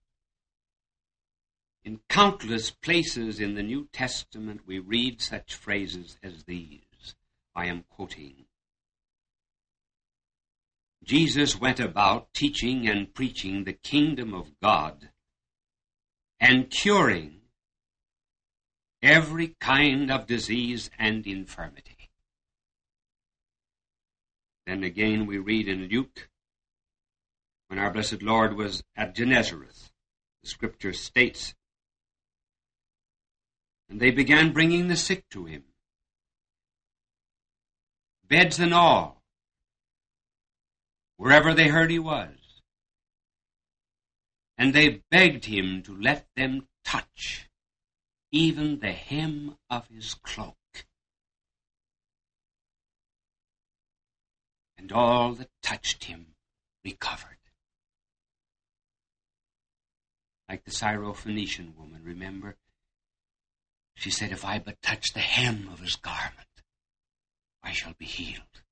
[1.82, 7.16] In countless places in the New Testament, we read such phrases as these.
[7.52, 8.44] I am quoting.
[11.02, 15.08] Jesus went about teaching and preaching the kingdom of God
[16.38, 17.40] and curing
[19.02, 21.97] every kind of disease and infirmity.
[24.68, 26.28] Then again we read in Luke,
[27.68, 29.88] when our blessed Lord was at Gennesareth,
[30.42, 31.54] the scripture states,
[33.88, 35.64] and they began bringing the sick to him,
[38.28, 39.22] beds and all,
[41.16, 42.60] wherever they heard he was.
[44.58, 47.48] And they begged him to let them touch
[48.30, 50.57] even the hem of his cloak.
[54.78, 56.28] And all that touched him
[56.84, 57.36] recovered.
[60.48, 62.56] Like the Syrophoenician woman, remember?
[63.94, 66.62] She said, If I but touch the hem of his garment,
[67.62, 68.62] I shall be healed.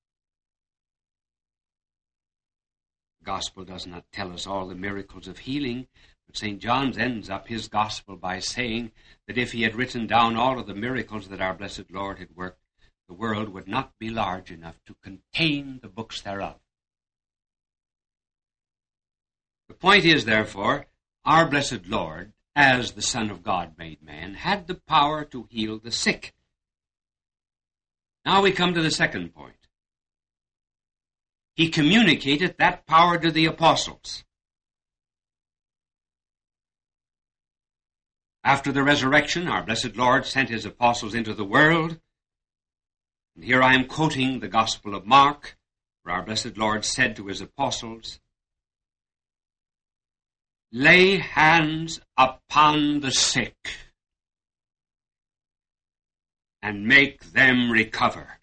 [3.19, 5.87] The gospel does not tell us all the miracles of healing,
[6.25, 6.59] but St.
[6.59, 8.91] John's ends up his gospel by saying
[9.27, 12.35] that if he had written down all of the miracles that our blessed Lord had
[12.35, 12.61] worked,
[13.07, 16.59] the world would not be large enough to contain the books thereof.
[19.67, 20.87] The point is, therefore,
[21.25, 25.79] our blessed Lord, as the Son of God made man, had the power to heal
[25.79, 26.33] the sick.
[28.25, 29.53] Now we come to the second point.
[31.55, 34.23] He communicated that power to the apostles.
[38.43, 41.99] After the resurrection, our blessed Lord sent his apostles into the world.
[43.37, 45.57] And here I am quoting the Gospel of Mark,
[46.01, 48.19] where our blessed Lord said to his apostles,
[50.71, 53.55] Lay hands upon the sick
[56.63, 58.39] and make them recover.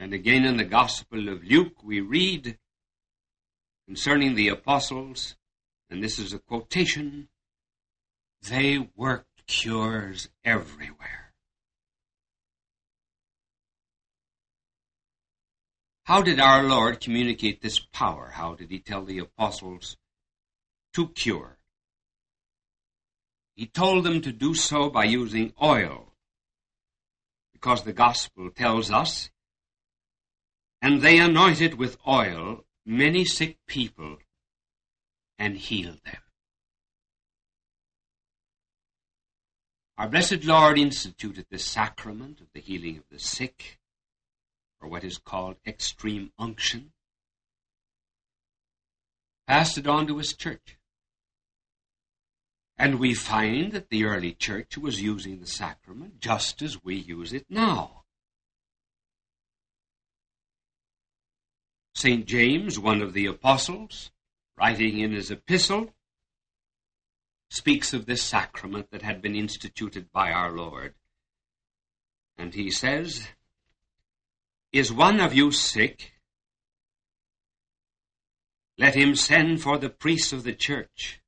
[0.00, 2.58] And again in the Gospel of Luke, we read
[3.86, 5.36] concerning the apostles,
[5.88, 7.28] and this is a quotation,
[8.42, 11.32] they worked cures everywhere.
[16.04, 18.30] How did our Lord communicate this power?
[18.34, 19.96] How did he tell the apostles
[20.94, 21.58] to cure?
[23.54, 26.12] He told them to do so by using oil,
[27.52, 29.30] because the gospel tells us
[30.80, 34.18] and they anointed with oil many sick people
[35.38, 36.20] and healed them.
[39.98, 43.78] Our blessed Lord instituted the sacrament of the healing of the sick,
[44.80, 46.92] or what is called extreme unction,
[49.46, 50.78] passed it on to his church.
[52.78, 57.32] And we find that the early church was using the sacrament just as we use
[57.32, 58.04] it now.
[61.94, 62.24] St.
[62.24, 64.10] James, one of the apostles,
[64.56, 65.92] writing in his epistle,
[67.52, 70.94] speaks of this sacrament that had been instituted by our Lord.
[72.38, 73.28] And he says,
[74.72, 76.12] Is one of you sick?
[78.78, 81.20] Let him send for the priests of the church.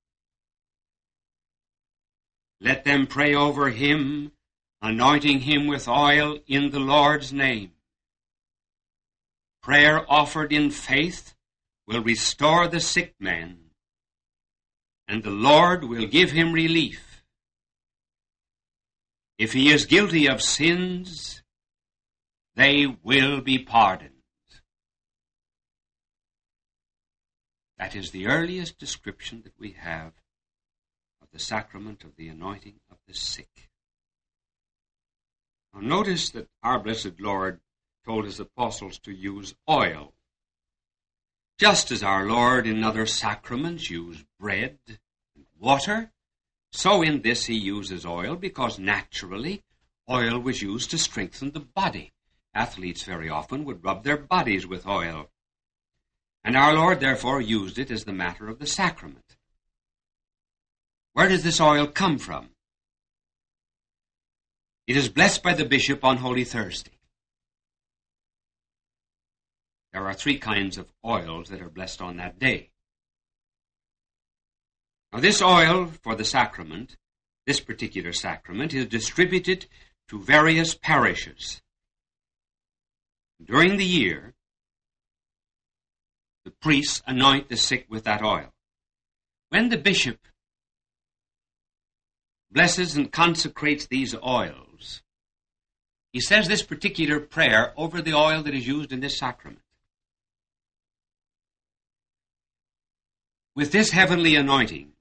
[2.58, 4.32] Let them pray over him,
[4.80, 7.72] anointing him with oil in the Lord's name.
[9.62, 11.34] Prayer offered in faith
[11.86, 13.63] will restore the sick man,
[15.08, 17.24] and the Lord will give him relief.
[19.38, 21.42] If he is guilty of sins,
[22.54, 24.10] they will be pardoned.
[27.78, 30.12] That is the earliest description that we have
[31.20, 33.70] of the sacrament of the anointing of the sick.
[35.74, 37.60] Now notice that our blessed Lord
[38.04, 40.14] told his apostles to use oil.
[41.58, 44.98] Just as our Lord in other sacraments used bread and
[45.58, 46.12] water,
[46.70, 49.62] so in this he uses oil because naturally
[50.10, 52.12] oil was used to strengthen the body.
[52.52, 55.30] Athletes very often would rub their bodies with oil.
[56.44, 59.38] And our Lord therefore used it as the matter of the sacrament.
[61.14, 62.50] Where does this oil come from?
[64.86, 66.98] It is blessed by the bishop on Holy Thursday.
[69.94, 72.72] There are three kinds of oils that are blessed on that day.
[75.14, 76.96] Now, this oil for the sacrament,
[77.46, 79.66] this particular sacrament, is distributed
[80.08, 81.62] to various parishes.
[83.40, 84.34] During the year,
[86.44, 88.52] the priests anoint the sick with that oil.
[89.50, 90.18] When the bishop
[92.50, 95.00] blesses and consecrates these oils,
[96.12, 99.60] he says this particular prayer over the oil that is used in this sacrament.
[103.54, 104.93] with this heavenly anointing,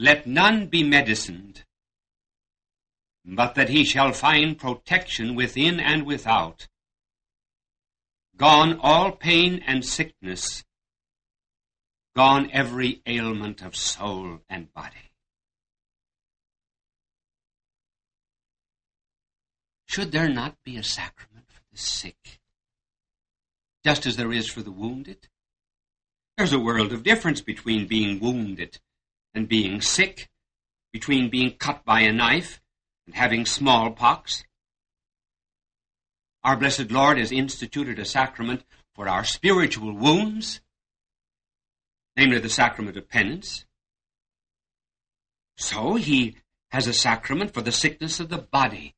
[0.00, 1.62] let none be medicined,
[3.22, 6.68] but that he shall find protection within and without.
[8.34, 10.64] Gone all pain and sickness,
[12.16, 15.12] gone every ailment of soul and body.
[19.84, 22.40] Should there not be a sacrament for the sick,
[23.84, 25.28] just as there is for the wounded?
[26.38, 28.78] There's a world of difference between being wounded
[29.34, 30.28] and being sick,
[30.92, 32.60] between being cut by a knife
[33.06, 34.44] and having smallpox.
[36.42, 38.64] Our blessed Lord has instituted a sacrament
[38.94, 40.60] for our spiritual wounds,
[42.16, 43.64] namely the sacrament of penance.
[45.56, 46.36] So he
[46.70, 48.94] has a sacrament for the sickness of the body.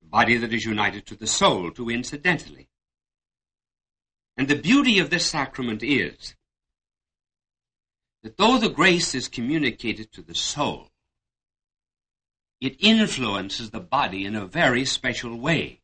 [0.00, 2.68] The body that is united to the soul, too incidentally.
[4.36, 6.34] And the beauty of this sacrament is
[8.22, 10.90] that though the grace is communicated to the soul,
[12.60, 15.80] it influences the body in a very special way.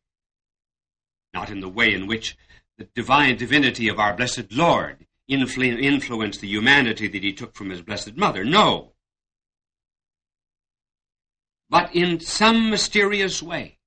[1.33, 2.37] Not in the way in which
[2.77, 7.69] the divine divinity of our blessed Lord influ- influenced the humanity that he took from
[7.69, 8.45] his blessed mother.
[8.45, 8.93] No.
[11.69, 13.77] But in some mysterious way,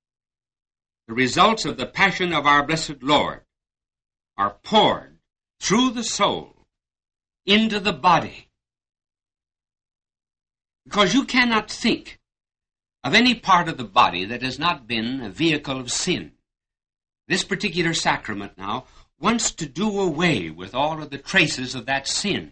[1.07, 3.41] the results of the passion of our blessed Lord
[4.37, 5.17] are poured
[5.59, 6.52] through the soul
[7.45, 8.49] into the body.
[10.85, 12.19] Because you cannot think
[13.03, 16.33] of any part of the body that has not been a vehicle of sin.
[17.27, 18.85] This particular sacrament now
[19.19, 22.51] wants to do away with all of the traces of that sin,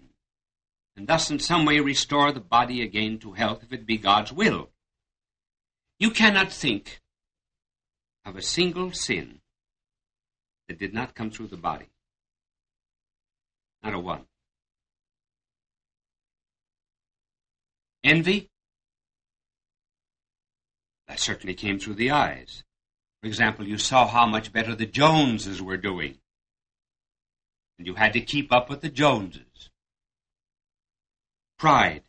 [0.96, 4.32] and thus in some way restore the body again to health if it be God's
[4.32, 4.70] will.
[6.00, 7.02] You cannot think
[8.26, 9.42] of a single sin
[10.68, 11.90] that did not come through the body.
[13.84, 14.26] Not a one.
[18.04, 18.50] Envy?
[21.08, 22.64] That certainly came through the eyes.
[23.22, 26.18] For example, you saw how much better the Joneses were doing.
[27.78, 29.70] And you had to keep up with the Joneses.
[31.60, 32.04] Pride.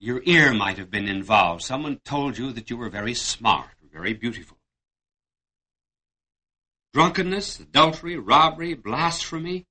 [0.00, 1.62] Your ear might have been involved.
[1.62, 4.58] Someone told you that you were very smart, very beautiful.
[6.92, 9.66] Drunkenness, adultery, robbery, blasphemy,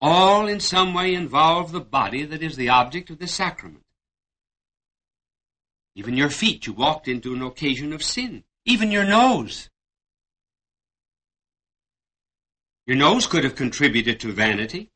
[0.00, 3.84] all in some way involve the body that is the object of the sacrament.
[5.94, 8.44] Even your feet, you walked into an occasion of sin.
[8.64, 9.70] Even your nose.
[12.86, 14.90] Your nose could have contributed to vanity.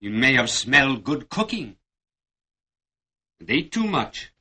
[0.00, 1.76] You may have smelled good cooking
[3.40, 4.32] and ate too much.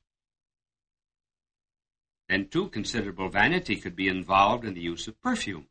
[2.29, 5.68] Then, too, considerable vanity could be involved in the use of perfume.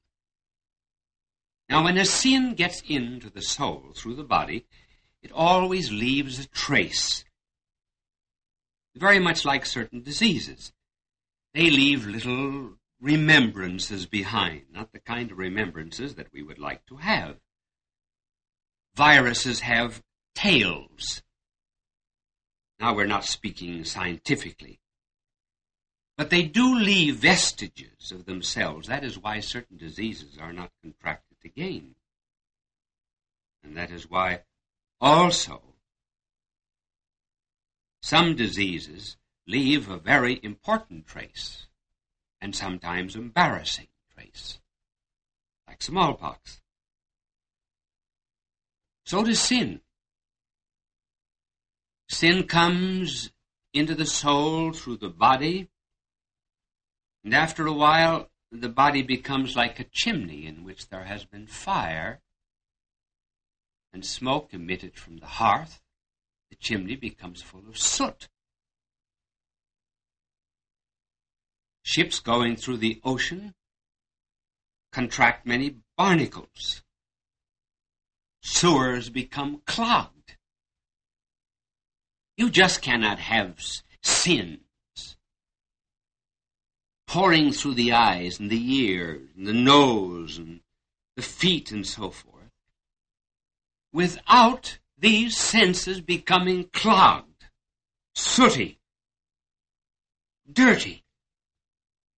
[1.69, 4.66] Now, when a sin gets into the soul through the body,
[5.23, 7.25] it always leaves a trace.
[8.97, 10.73] Very much like certain diseases.
[11.53, 16.97] They leave little remembrances behind, not the kind of remembrances that we would like to
[16.97, 17.37] have.
[18.95, 20.03] Viruses have
[20.35, 21.23] tails.
[22.81, 24.81] Now we're not speaking scientifically.
[26.16, 28.89] But they do leave vestiges of themselves.
[28.89, 31.95] That is why certain diseases are not contracted again.
[33.62, 34.43] And that is why
[35.01, 35.62] also,
[38.03, 39.16] some diseases
[39.47, 41.66] leave a very important trace,
[42.41, 44.61] and sometimes embarrassing trace,
[45.66, 46.61] like smallpox.
[49.05, 49.80] So does sin.
[52.09, 53.30] Sin comes
[53.72, 55.68] into the soul through the body,
[57.24, 61.46] and after a while, the body becomes like a chimney in which there has been
[61.46, 62.20] fire
[63.92, 65.80] and smoke emitted from the hearth,
[66.51, 68.28] the chimney becomes full of soot.
[71.82, 73.55] Ships going through the ocean
[74.92, 76.82] contract many barnacles.
[78.42, 80.36] Sewers become clogged.
[82.36, 83.57] You just cannot have
[84.03, 84.68] sins
[87.09, 90.61] pouring through the eyes and the ears and the nose and
[91.17, 92.39] the feet and so forth
[93.93, 97.47] without these senses becoming clogged,
[98.15, 98.79] sooty,
[100.51, 101.03] dirty,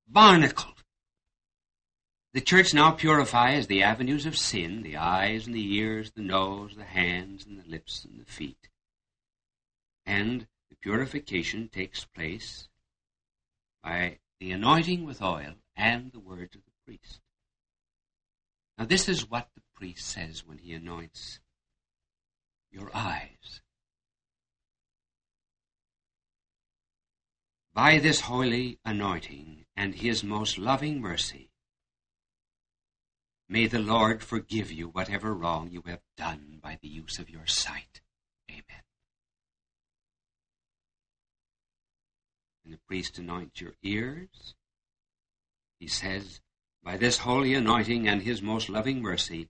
[0.09, 0.83] barnacled.
[2.33, 6.75] The church now purifies the avenues of sin, the eyes and the ears, the nose,
[6.77, 8.69] the hands and the lips and the feet.
[10.07, 12.69] And the purification takes place
[13.83, 17.21] by the anointing with oil and the words of the priest.
[18.79, 21.41] Now, this is what the priest says when he anoints
[22.73, 23.61] your eyes.
[27.75, 31.51] By this holy anointing and his most loving mercy,
[33.49, 37.47] may the Lord forgive you whatever wrong you have done by the use of your
[37.47, 38.01] sight.
[38.51, 38.83] Amen.
[42.71, 44.55] And the priest anoints your ears.
[45.81, 46.41] He says,
[46.85, 49.49] By this holy anointing and his most loving mercy,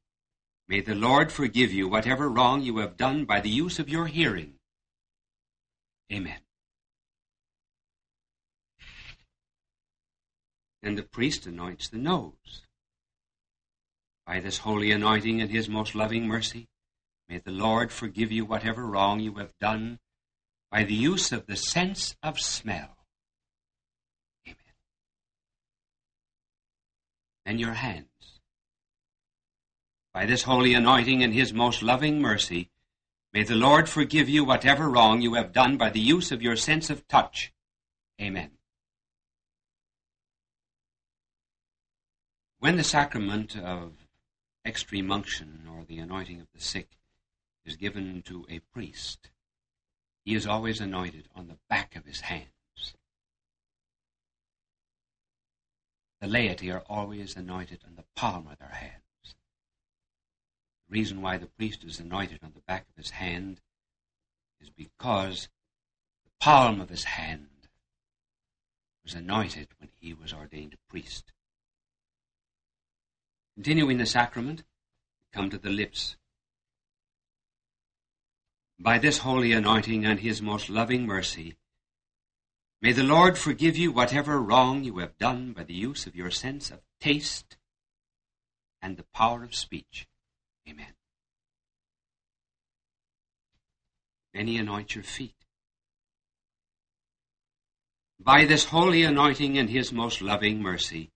[0.66, 4.06] May the Lord forgive you whatever wrong you have done by the use of your
[4.06, 4.54] hearing.
[6.10, 6.38] Amen.
[10.82, 12.62] Then the priest anoints the nose.
[14.26, 16.68] By this holy anointing and his most loving mercy,
[17.28, 19.98] may the Lord forgive you whatever wrong you have done
[20.70, 22.96] by the use of the sense of smell.
[24.46, 24.56] Amen.
[27.44, 28.06] And your hands.
[30.12, 32.70] By this holy anointing and his most loving mercy,
[33.32, 36.56] may the Lord forgive you whatever wrong you have done by the use of your
[36.56, 37.52] sense of touch.
[38.20, 38.50] Amen.
[42.58, 43.92] When the sacrament of
[44.66, 46.98] extreme unction or the anointing of the sick
[47.64, 49.30] is given to a priest,
[50.24, 52.48] he is always anointed on the back of his hands.
[56.20, 59.34] The laity are always anointed on the palm of their hands.
[60.88, 63.60] The reason why the priest is anointed on the back of his hand
[64.60, 65.48] is because
[66.24, 67.68] the palm of his hand
[69.02, 71.32] was anointed when he was ordained a priest.
[73.54, 74.64] Continuing the sacrament,
[75.32, 76.16] come to the lips.
[78.78, 81.56] By this holy anointing and his most loving mercy,
[82.80, 86.30] may the Lord forgive you whatever wrong you have done by the use of your
[86.30, 87.56] sense of taste
[88.82, 90.06] and the power of speech.
[90.68, 90.94] Amen.
[94.32, 95.34] Many anoint your feet.
[98.18, 101.10] By this holy anointing and his most loving mercy,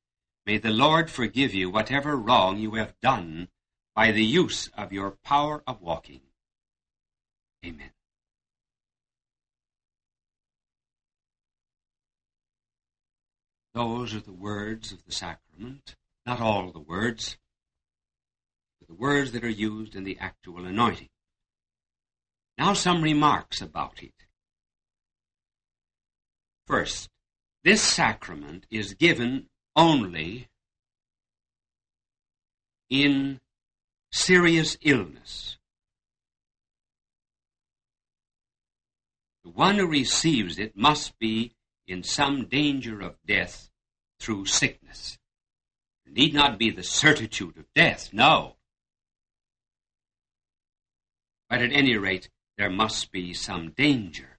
[0.46, 3.48] may the Lord forgive you whatever wrong you have done
[3.94, 6.22] by the use of your power of walking.
[7.64, 7.93] Amen.
[13.74, 17.36] Those are the words of the sacrament, not all the words,
[18.78, 21.08] but the words that are used in the actual anointing.
[22.56, 24.14] Now, some remarks about it.
[26.68, 27.10] First,
[27.64, 30.48] this sacrament is given only
[32.88, 33.40] in
[34.12, 35.58] serious illness.
[39.42, 41.53] The one who receives it must be
[41.86, 43.70] in some danger of death
[44.18, 45.18] through sickness.
[46.06, 48.56] It need not be the certitude of death, no.
[51.48, 54.38] But at any rate, there must be some danger.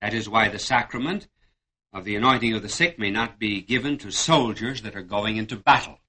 [0.00, 1.28] That is why the sacrament
[1.92, 5.36] of the anointing of the sick may not be given to soldiers that are going
[5.36, 6.00] into battle.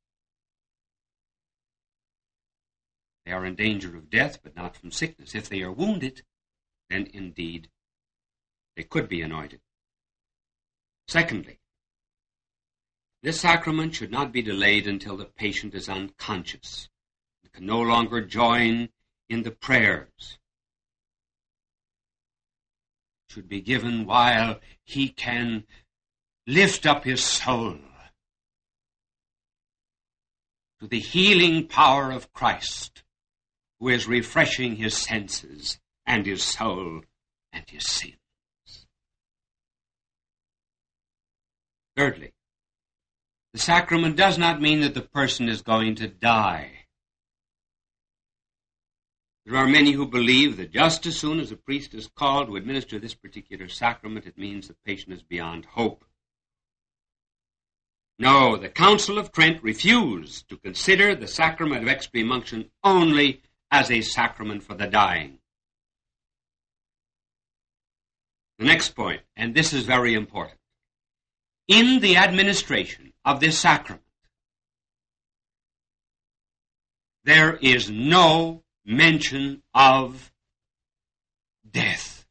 [3.26, 5.34] They are in danger of death, but not from sickness.
[5.34, 6.24] If they are wounded,
[6.90, 7.70] then indeed
[8.76, 9.62] they could be anointed.
[11.08, 11.60] Secondly,
[13.22, 16.90] this sacrament should not be delayed until the patient is unconscious
[17.44, 18.90] and can no longer join
[19.30, 20.38] in the prayers.
[23.28, 25.66] It should be given while he can
[26.48, 27.80] lift up his soul
[30.80, 33.04] to the healing power of Christ,
[33.80, 37.02] who is refreshing his senses and his soul
[37.52, 38.18] and his sin.
[41.96, 42.34] Thirdly,
[43.54, 46.72] the sacrament does not mean that the person is going to die.
[49.46, 52.58] There are many who believe that just as soon as a priest is called to
[52.58, 56.04] administer this particular sacrament, it means the patient is beyond hope.
[58.20, 63.42] No, the Council of Trent refused to consider the sacrament of extreme unction only
[63.72, 65.40] as a sacrament for the dying.
[68.60, 70.60] The next point, and this is very important
[71.68, 74.04] in the administration of this sacrament,
[77.24, 80.32] there is no mention of
[81.70, 82.28] death.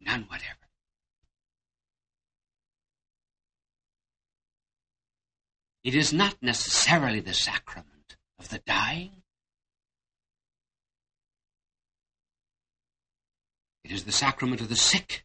[0.00, 0.54] None whatever.
[5.84, 9.22] It is not necessarily the sacrament of the dying.
[13.84, 15.24] It is the sacrament of the sick.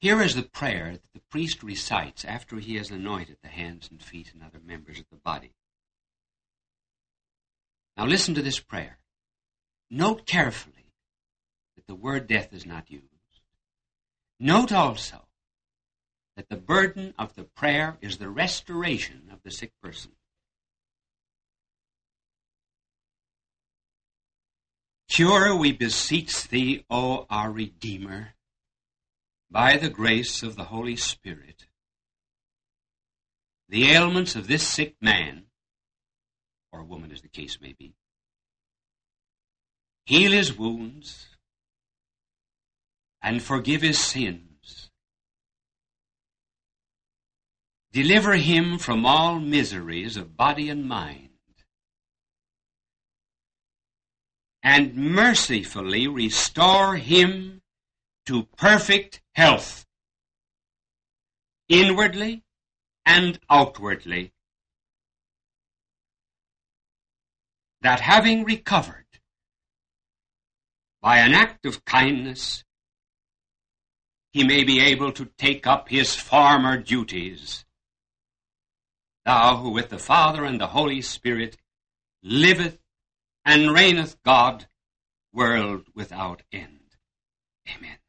[0.00, 4.02] Here is the prayer that the priest recites after he has anointed the hands and
[4.02, 5.52] feet and other members of the body.
[7.98, 8.98] Now listen to this prayer.
[9.90, 10.86] Note carefully
[11.76, 13.04] that the word death is not used.
[14.38, 15.26] Note also
[16.34, 20.12] that the burden of the prayer is the restoration of the sick person.
[25.10, 28.34] Cure, we beseech thee, O our Redeemer
[29.50, 31.66] by the grace of the Holy Spirit,
[33.68, 35.44] the ailments of this sick man,
[36.72, 37.94] or woman as the case may be,
[40.06, 41.26] heal his wounds,
[43.22, 44.90] and forgive his sins,
[47.92, 51.28] deliver him from all miseries of body and mind,
[54.62, 57.59] and mercifully restore him
[58.26, 59.86] to perfect health,
[61.68, 62.42] inwardly
[63.06, 64.32] and outwardly,
[67.82, 69.06] that having recovered
[71.00, 72.64] by an act of kindness,
[74.32, 77.64] he may be able to take up his former duties.
[79.24, 81.56] Thou who with the Father and the Holy Spirit
[82.22, 82.78] liveth
[83.44, 84.66] and reigneth God,
[85.32, 86.96] world without end.
[87.68, 87.99] Amen.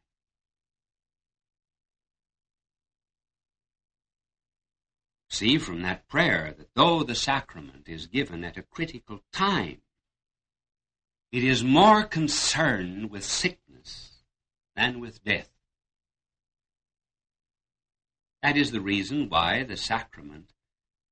[5.31, 9.81] See from that prayer that though the sacrament is given at a critical time,
[11.31, 14.23] it is more concerned with sickness
[14.75, 15.49] than with death.
[18.43, 20.51] That is the reason why the sacrament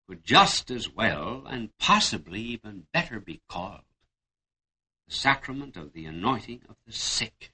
[0.06, 3.84] could just as well and possibly even better be called
[5.08, 7.54] the sacrament of the anointing of the sick.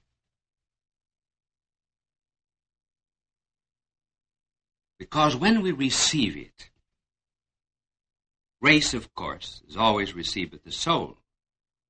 [4.98, 6.70] Because when we receive it,
[8.62, 11.18] grace, of course, is always received with the soul.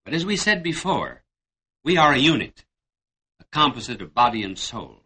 [0.03, 1.23] But as we said before,
[1.83, 2.65] we are a unit,
[3.39, 5.01] a composite of body and soul.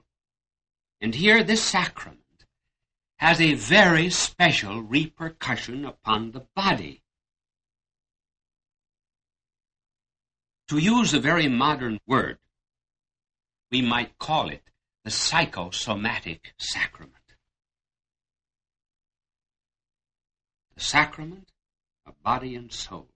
[1.01, 2.19] And here this sacrament
[3.17, 7.01] has a very special repercussion upon the body.
[10.69, 12.37] To use a very modern word,
[13.71, 14.63] we might call it
[15.03, 17.18] the psychosomatic sacrament.
[20.81, 21.51] Sacrament
[22.05, 23.09] of body and soul.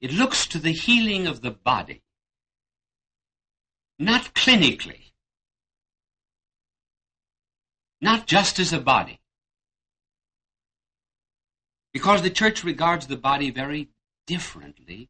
[0.00, 2.02] It looks to the healing of the body,
[3.98, 5.12] not clinically,
[8.00, 9.20] not just as a body.
[11.92, 13.88] Because the church regards the body very
[14.26, 15.08] differently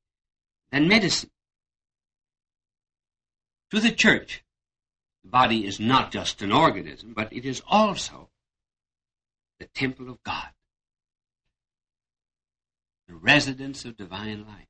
[0.71, 1.31] than medicine.
[3.71, 4.45] To the church,
[5.25, 8.29] the body is not just an organism, but it is also
[9.59, 10.51] the temple of God,
[13.09, 14.67] the residence of divine life.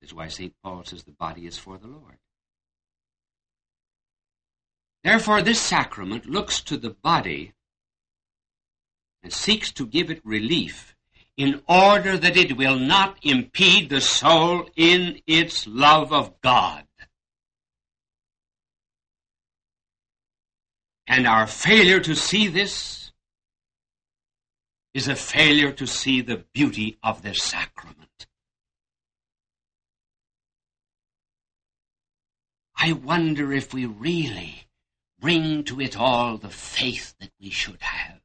[0.00, 0.54] This is why St.
[0.62, 2.18] Paul says the body is for the Lord.
[5.02, 7.52] Therefore, this sacrament looks to the body
[9.22, 10.94] and seeks to give it relief
[11.36, 16.84] in order that it will not impede the soul in its love of God.
[21.06, 23.07] And our failure to see this
[24.98, 28.26] is a failure to see the beauty of this sacrament.
[32.76, 34.66] I wonder if we really
[35.20, 38.18] bring to it all the faith that we should have.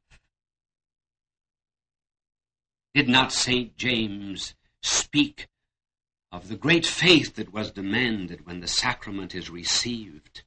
[2.92, 3.76] Did not St.
[3.76, 5.46] James speak
[6.32, 10.42] of the great faith that was demanded when the sacrament is received?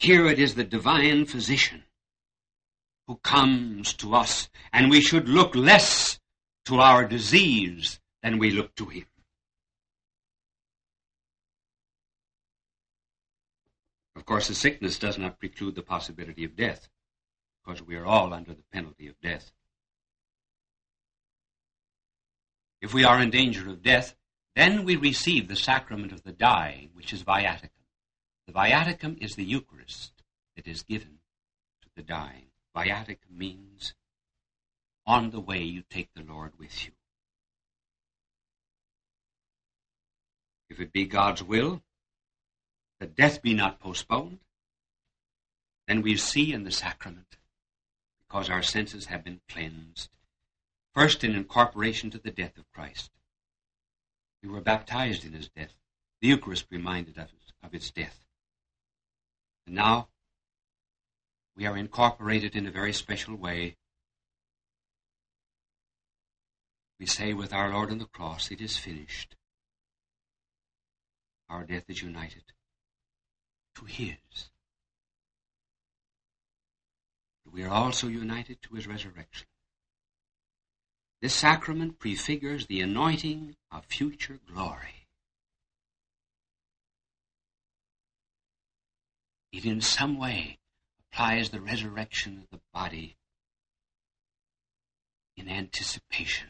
[0.00, 1.84] Here it is the divine physician
[3.06, 6.18] who comes to us, and we should look less
[6.64, 9.06] to our disease than we look to him.
[14.16, 16.88] Of course, the sickness does not preclude the possibility of death,
[17.62, 19.52] because we are all under the penalty of death.
[22.80, 24.14] If we are in danger of death,
[24.56, 27.70] then we receive the sacrament of the dying, which is viaticum.
[28.46, 30.22] The viaticum is the Eucharist
[30.56, 31.18] that is given
[31.82, 32.46] to the dying.
[32.76, 33.94] Viaticum means
[35.06, 36.92] on the way you take the Lord with you.
[40.70, 41.82] If it be God's will,
[43.00, 44.40] that death be not postponed,
[45.86, 47.36] then we see in the sacrament,
[48.26, 50.08] because our senses have been cleansed,
[50.94, 53.10] first in incorporation to the death of Christ.
[54.42, 55.74] We were baptized in his death.
[56.20, 57.30] The Eucharist reminded us
[57.62, 58.24] of its death.
[59.66, 60.08] And now
[61.56, 63.76] we are incorporated in a very special way.
[66.98, 69.36] We say with our Lord on the cross, It is finished.
[71.48, 72.42] Our death is united
[73.76, 74.16] to his.
[77.52, 79.46] We are also united to his resurrection.
[81.20, 85.06] This sacrament prefigures the anointing of future glory.
[89.52, 90.58] It in some way
[91.14, 93.16] applies the resurrection of the body
[95.36, 96.48] in anticipation,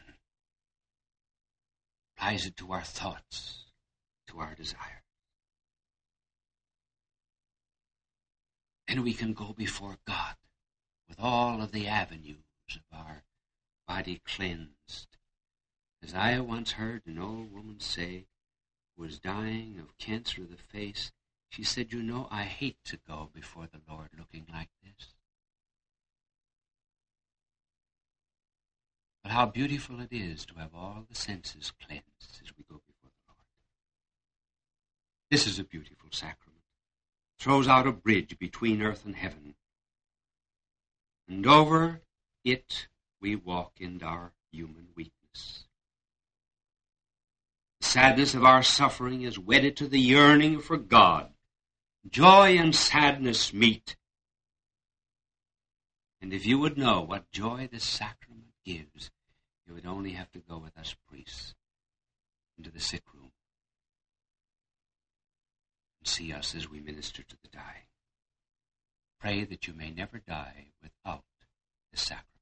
[2.17, 3.65] applies it to our thoughts,
[4.27, 5.03] to our desires.
[8.87, 10.35] then we can go before God
[11.09, 12.37] with all of the avenues
[12.69, 13.23] of our
[13.87, 15.17] body cleansed.
[16.01, 18.25] As I once heard an old woman say,
[18.95, 21.11] who was dying of cancer of the face,
[21.55, 25.13] she said, You know, I hate to go before the Lord looking like this.
[29.23, 33.09] But how beautiful it is to have all the senses cleansed as we go before
[33.09, 33.37] the Lord.
[35.31, 36.61] This is a beautiful sacrament.
[37.39, 39.55] It Throws out a bridge between earth and heaven.
[41.29, 42.01] And over
[42.43, 42.89] it
[43.21, 45.67] we walk in our human weakness.
[47.79, 51.31] The sadness of our suffering is wedded to the yearning for God.
[52.09, 53.95] Joy and sadness meet.
[56.21, 59.11] And if you would know what joy this sacrament gives,
[59.67, 61.55] you would only have to go with us priests
[62.57, 63.31] into the sick room
[65.99, 67.87] and see us as we minister to the dying.
[69.19, 71.23] Pray that you may never die without
[71.91, 72.35] the sacrament.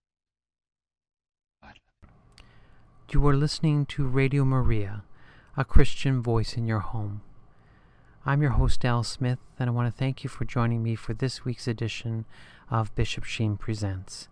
[3.14, 5.04] You are listening to Radio Maria,
[5.56, 7.22] a Christian voice in your home.
[8.26, 11.14] I'm your host, Al Smith, and I want to thank you for joining me for
[11.14, 12.24] this week's edition
[12.72, 14.30] of Bishop Sheen Presents.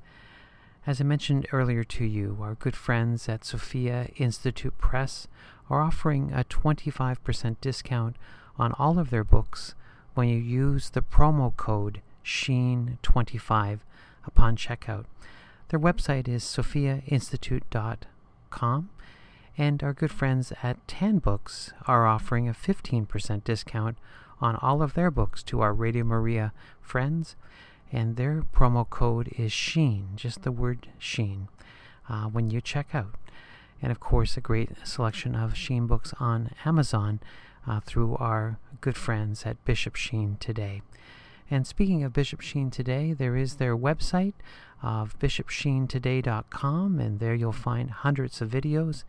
[0.87, 5.27] As I mentioned earlier to you, our good friends at Sophia Institute Press
[5.69, 8.15] are offering a 25% discount
[8.57, 9.75] on all of their books
[10.13, 13.79] when you use the promo code SHEEN25
[14.25, 15.03] upon checkout.
[15.67, 18.89] Their website is sophiainstitute.com,
[19.57, 23.97] and our good friends at Tan Books are offering a 15% discount
[24.39, 27.35] on all of their books to our Radio Maria friends,
[27.91, 31.47] and their promo code is SHEEN, just the word SHEEN,
[32.09, 33.15] uh, when you check out.
[33.81, 37.19] And of course, a great selection of Sheen books on Amazon
[37.67, 40.81] uh, through our good friends at Bishop Sheen today.
[41.49, 44.35] And speaking of Bishop Sheen today, there is their website
[44.81, 49.03] of bishopsheentoday.com, and there you'll find hundreds of videos,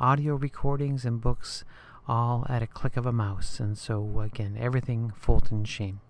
[0.00, 1.64] audio recordings, and books
[2.06, 3.60] all at a click of a mouse.
[3.60, 6.00] And so, again, everything Fulton Sheen.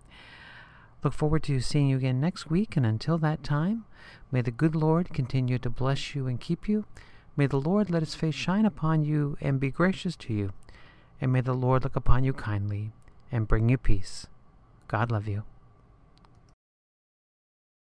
[1.03, 3.85] Look forward to seeing you again next week, and until that time,
[4.31, 6.85] may the good Lord continue to bless you and keep you.
[7.37, 10.53] May the Lord let his face shine upon you and be gracious to you.
[11.21, 12.91] And may the Lord look upon you kindly
[13.31, 14.27] and bring you peace.
[14.87, 15.43] God love you.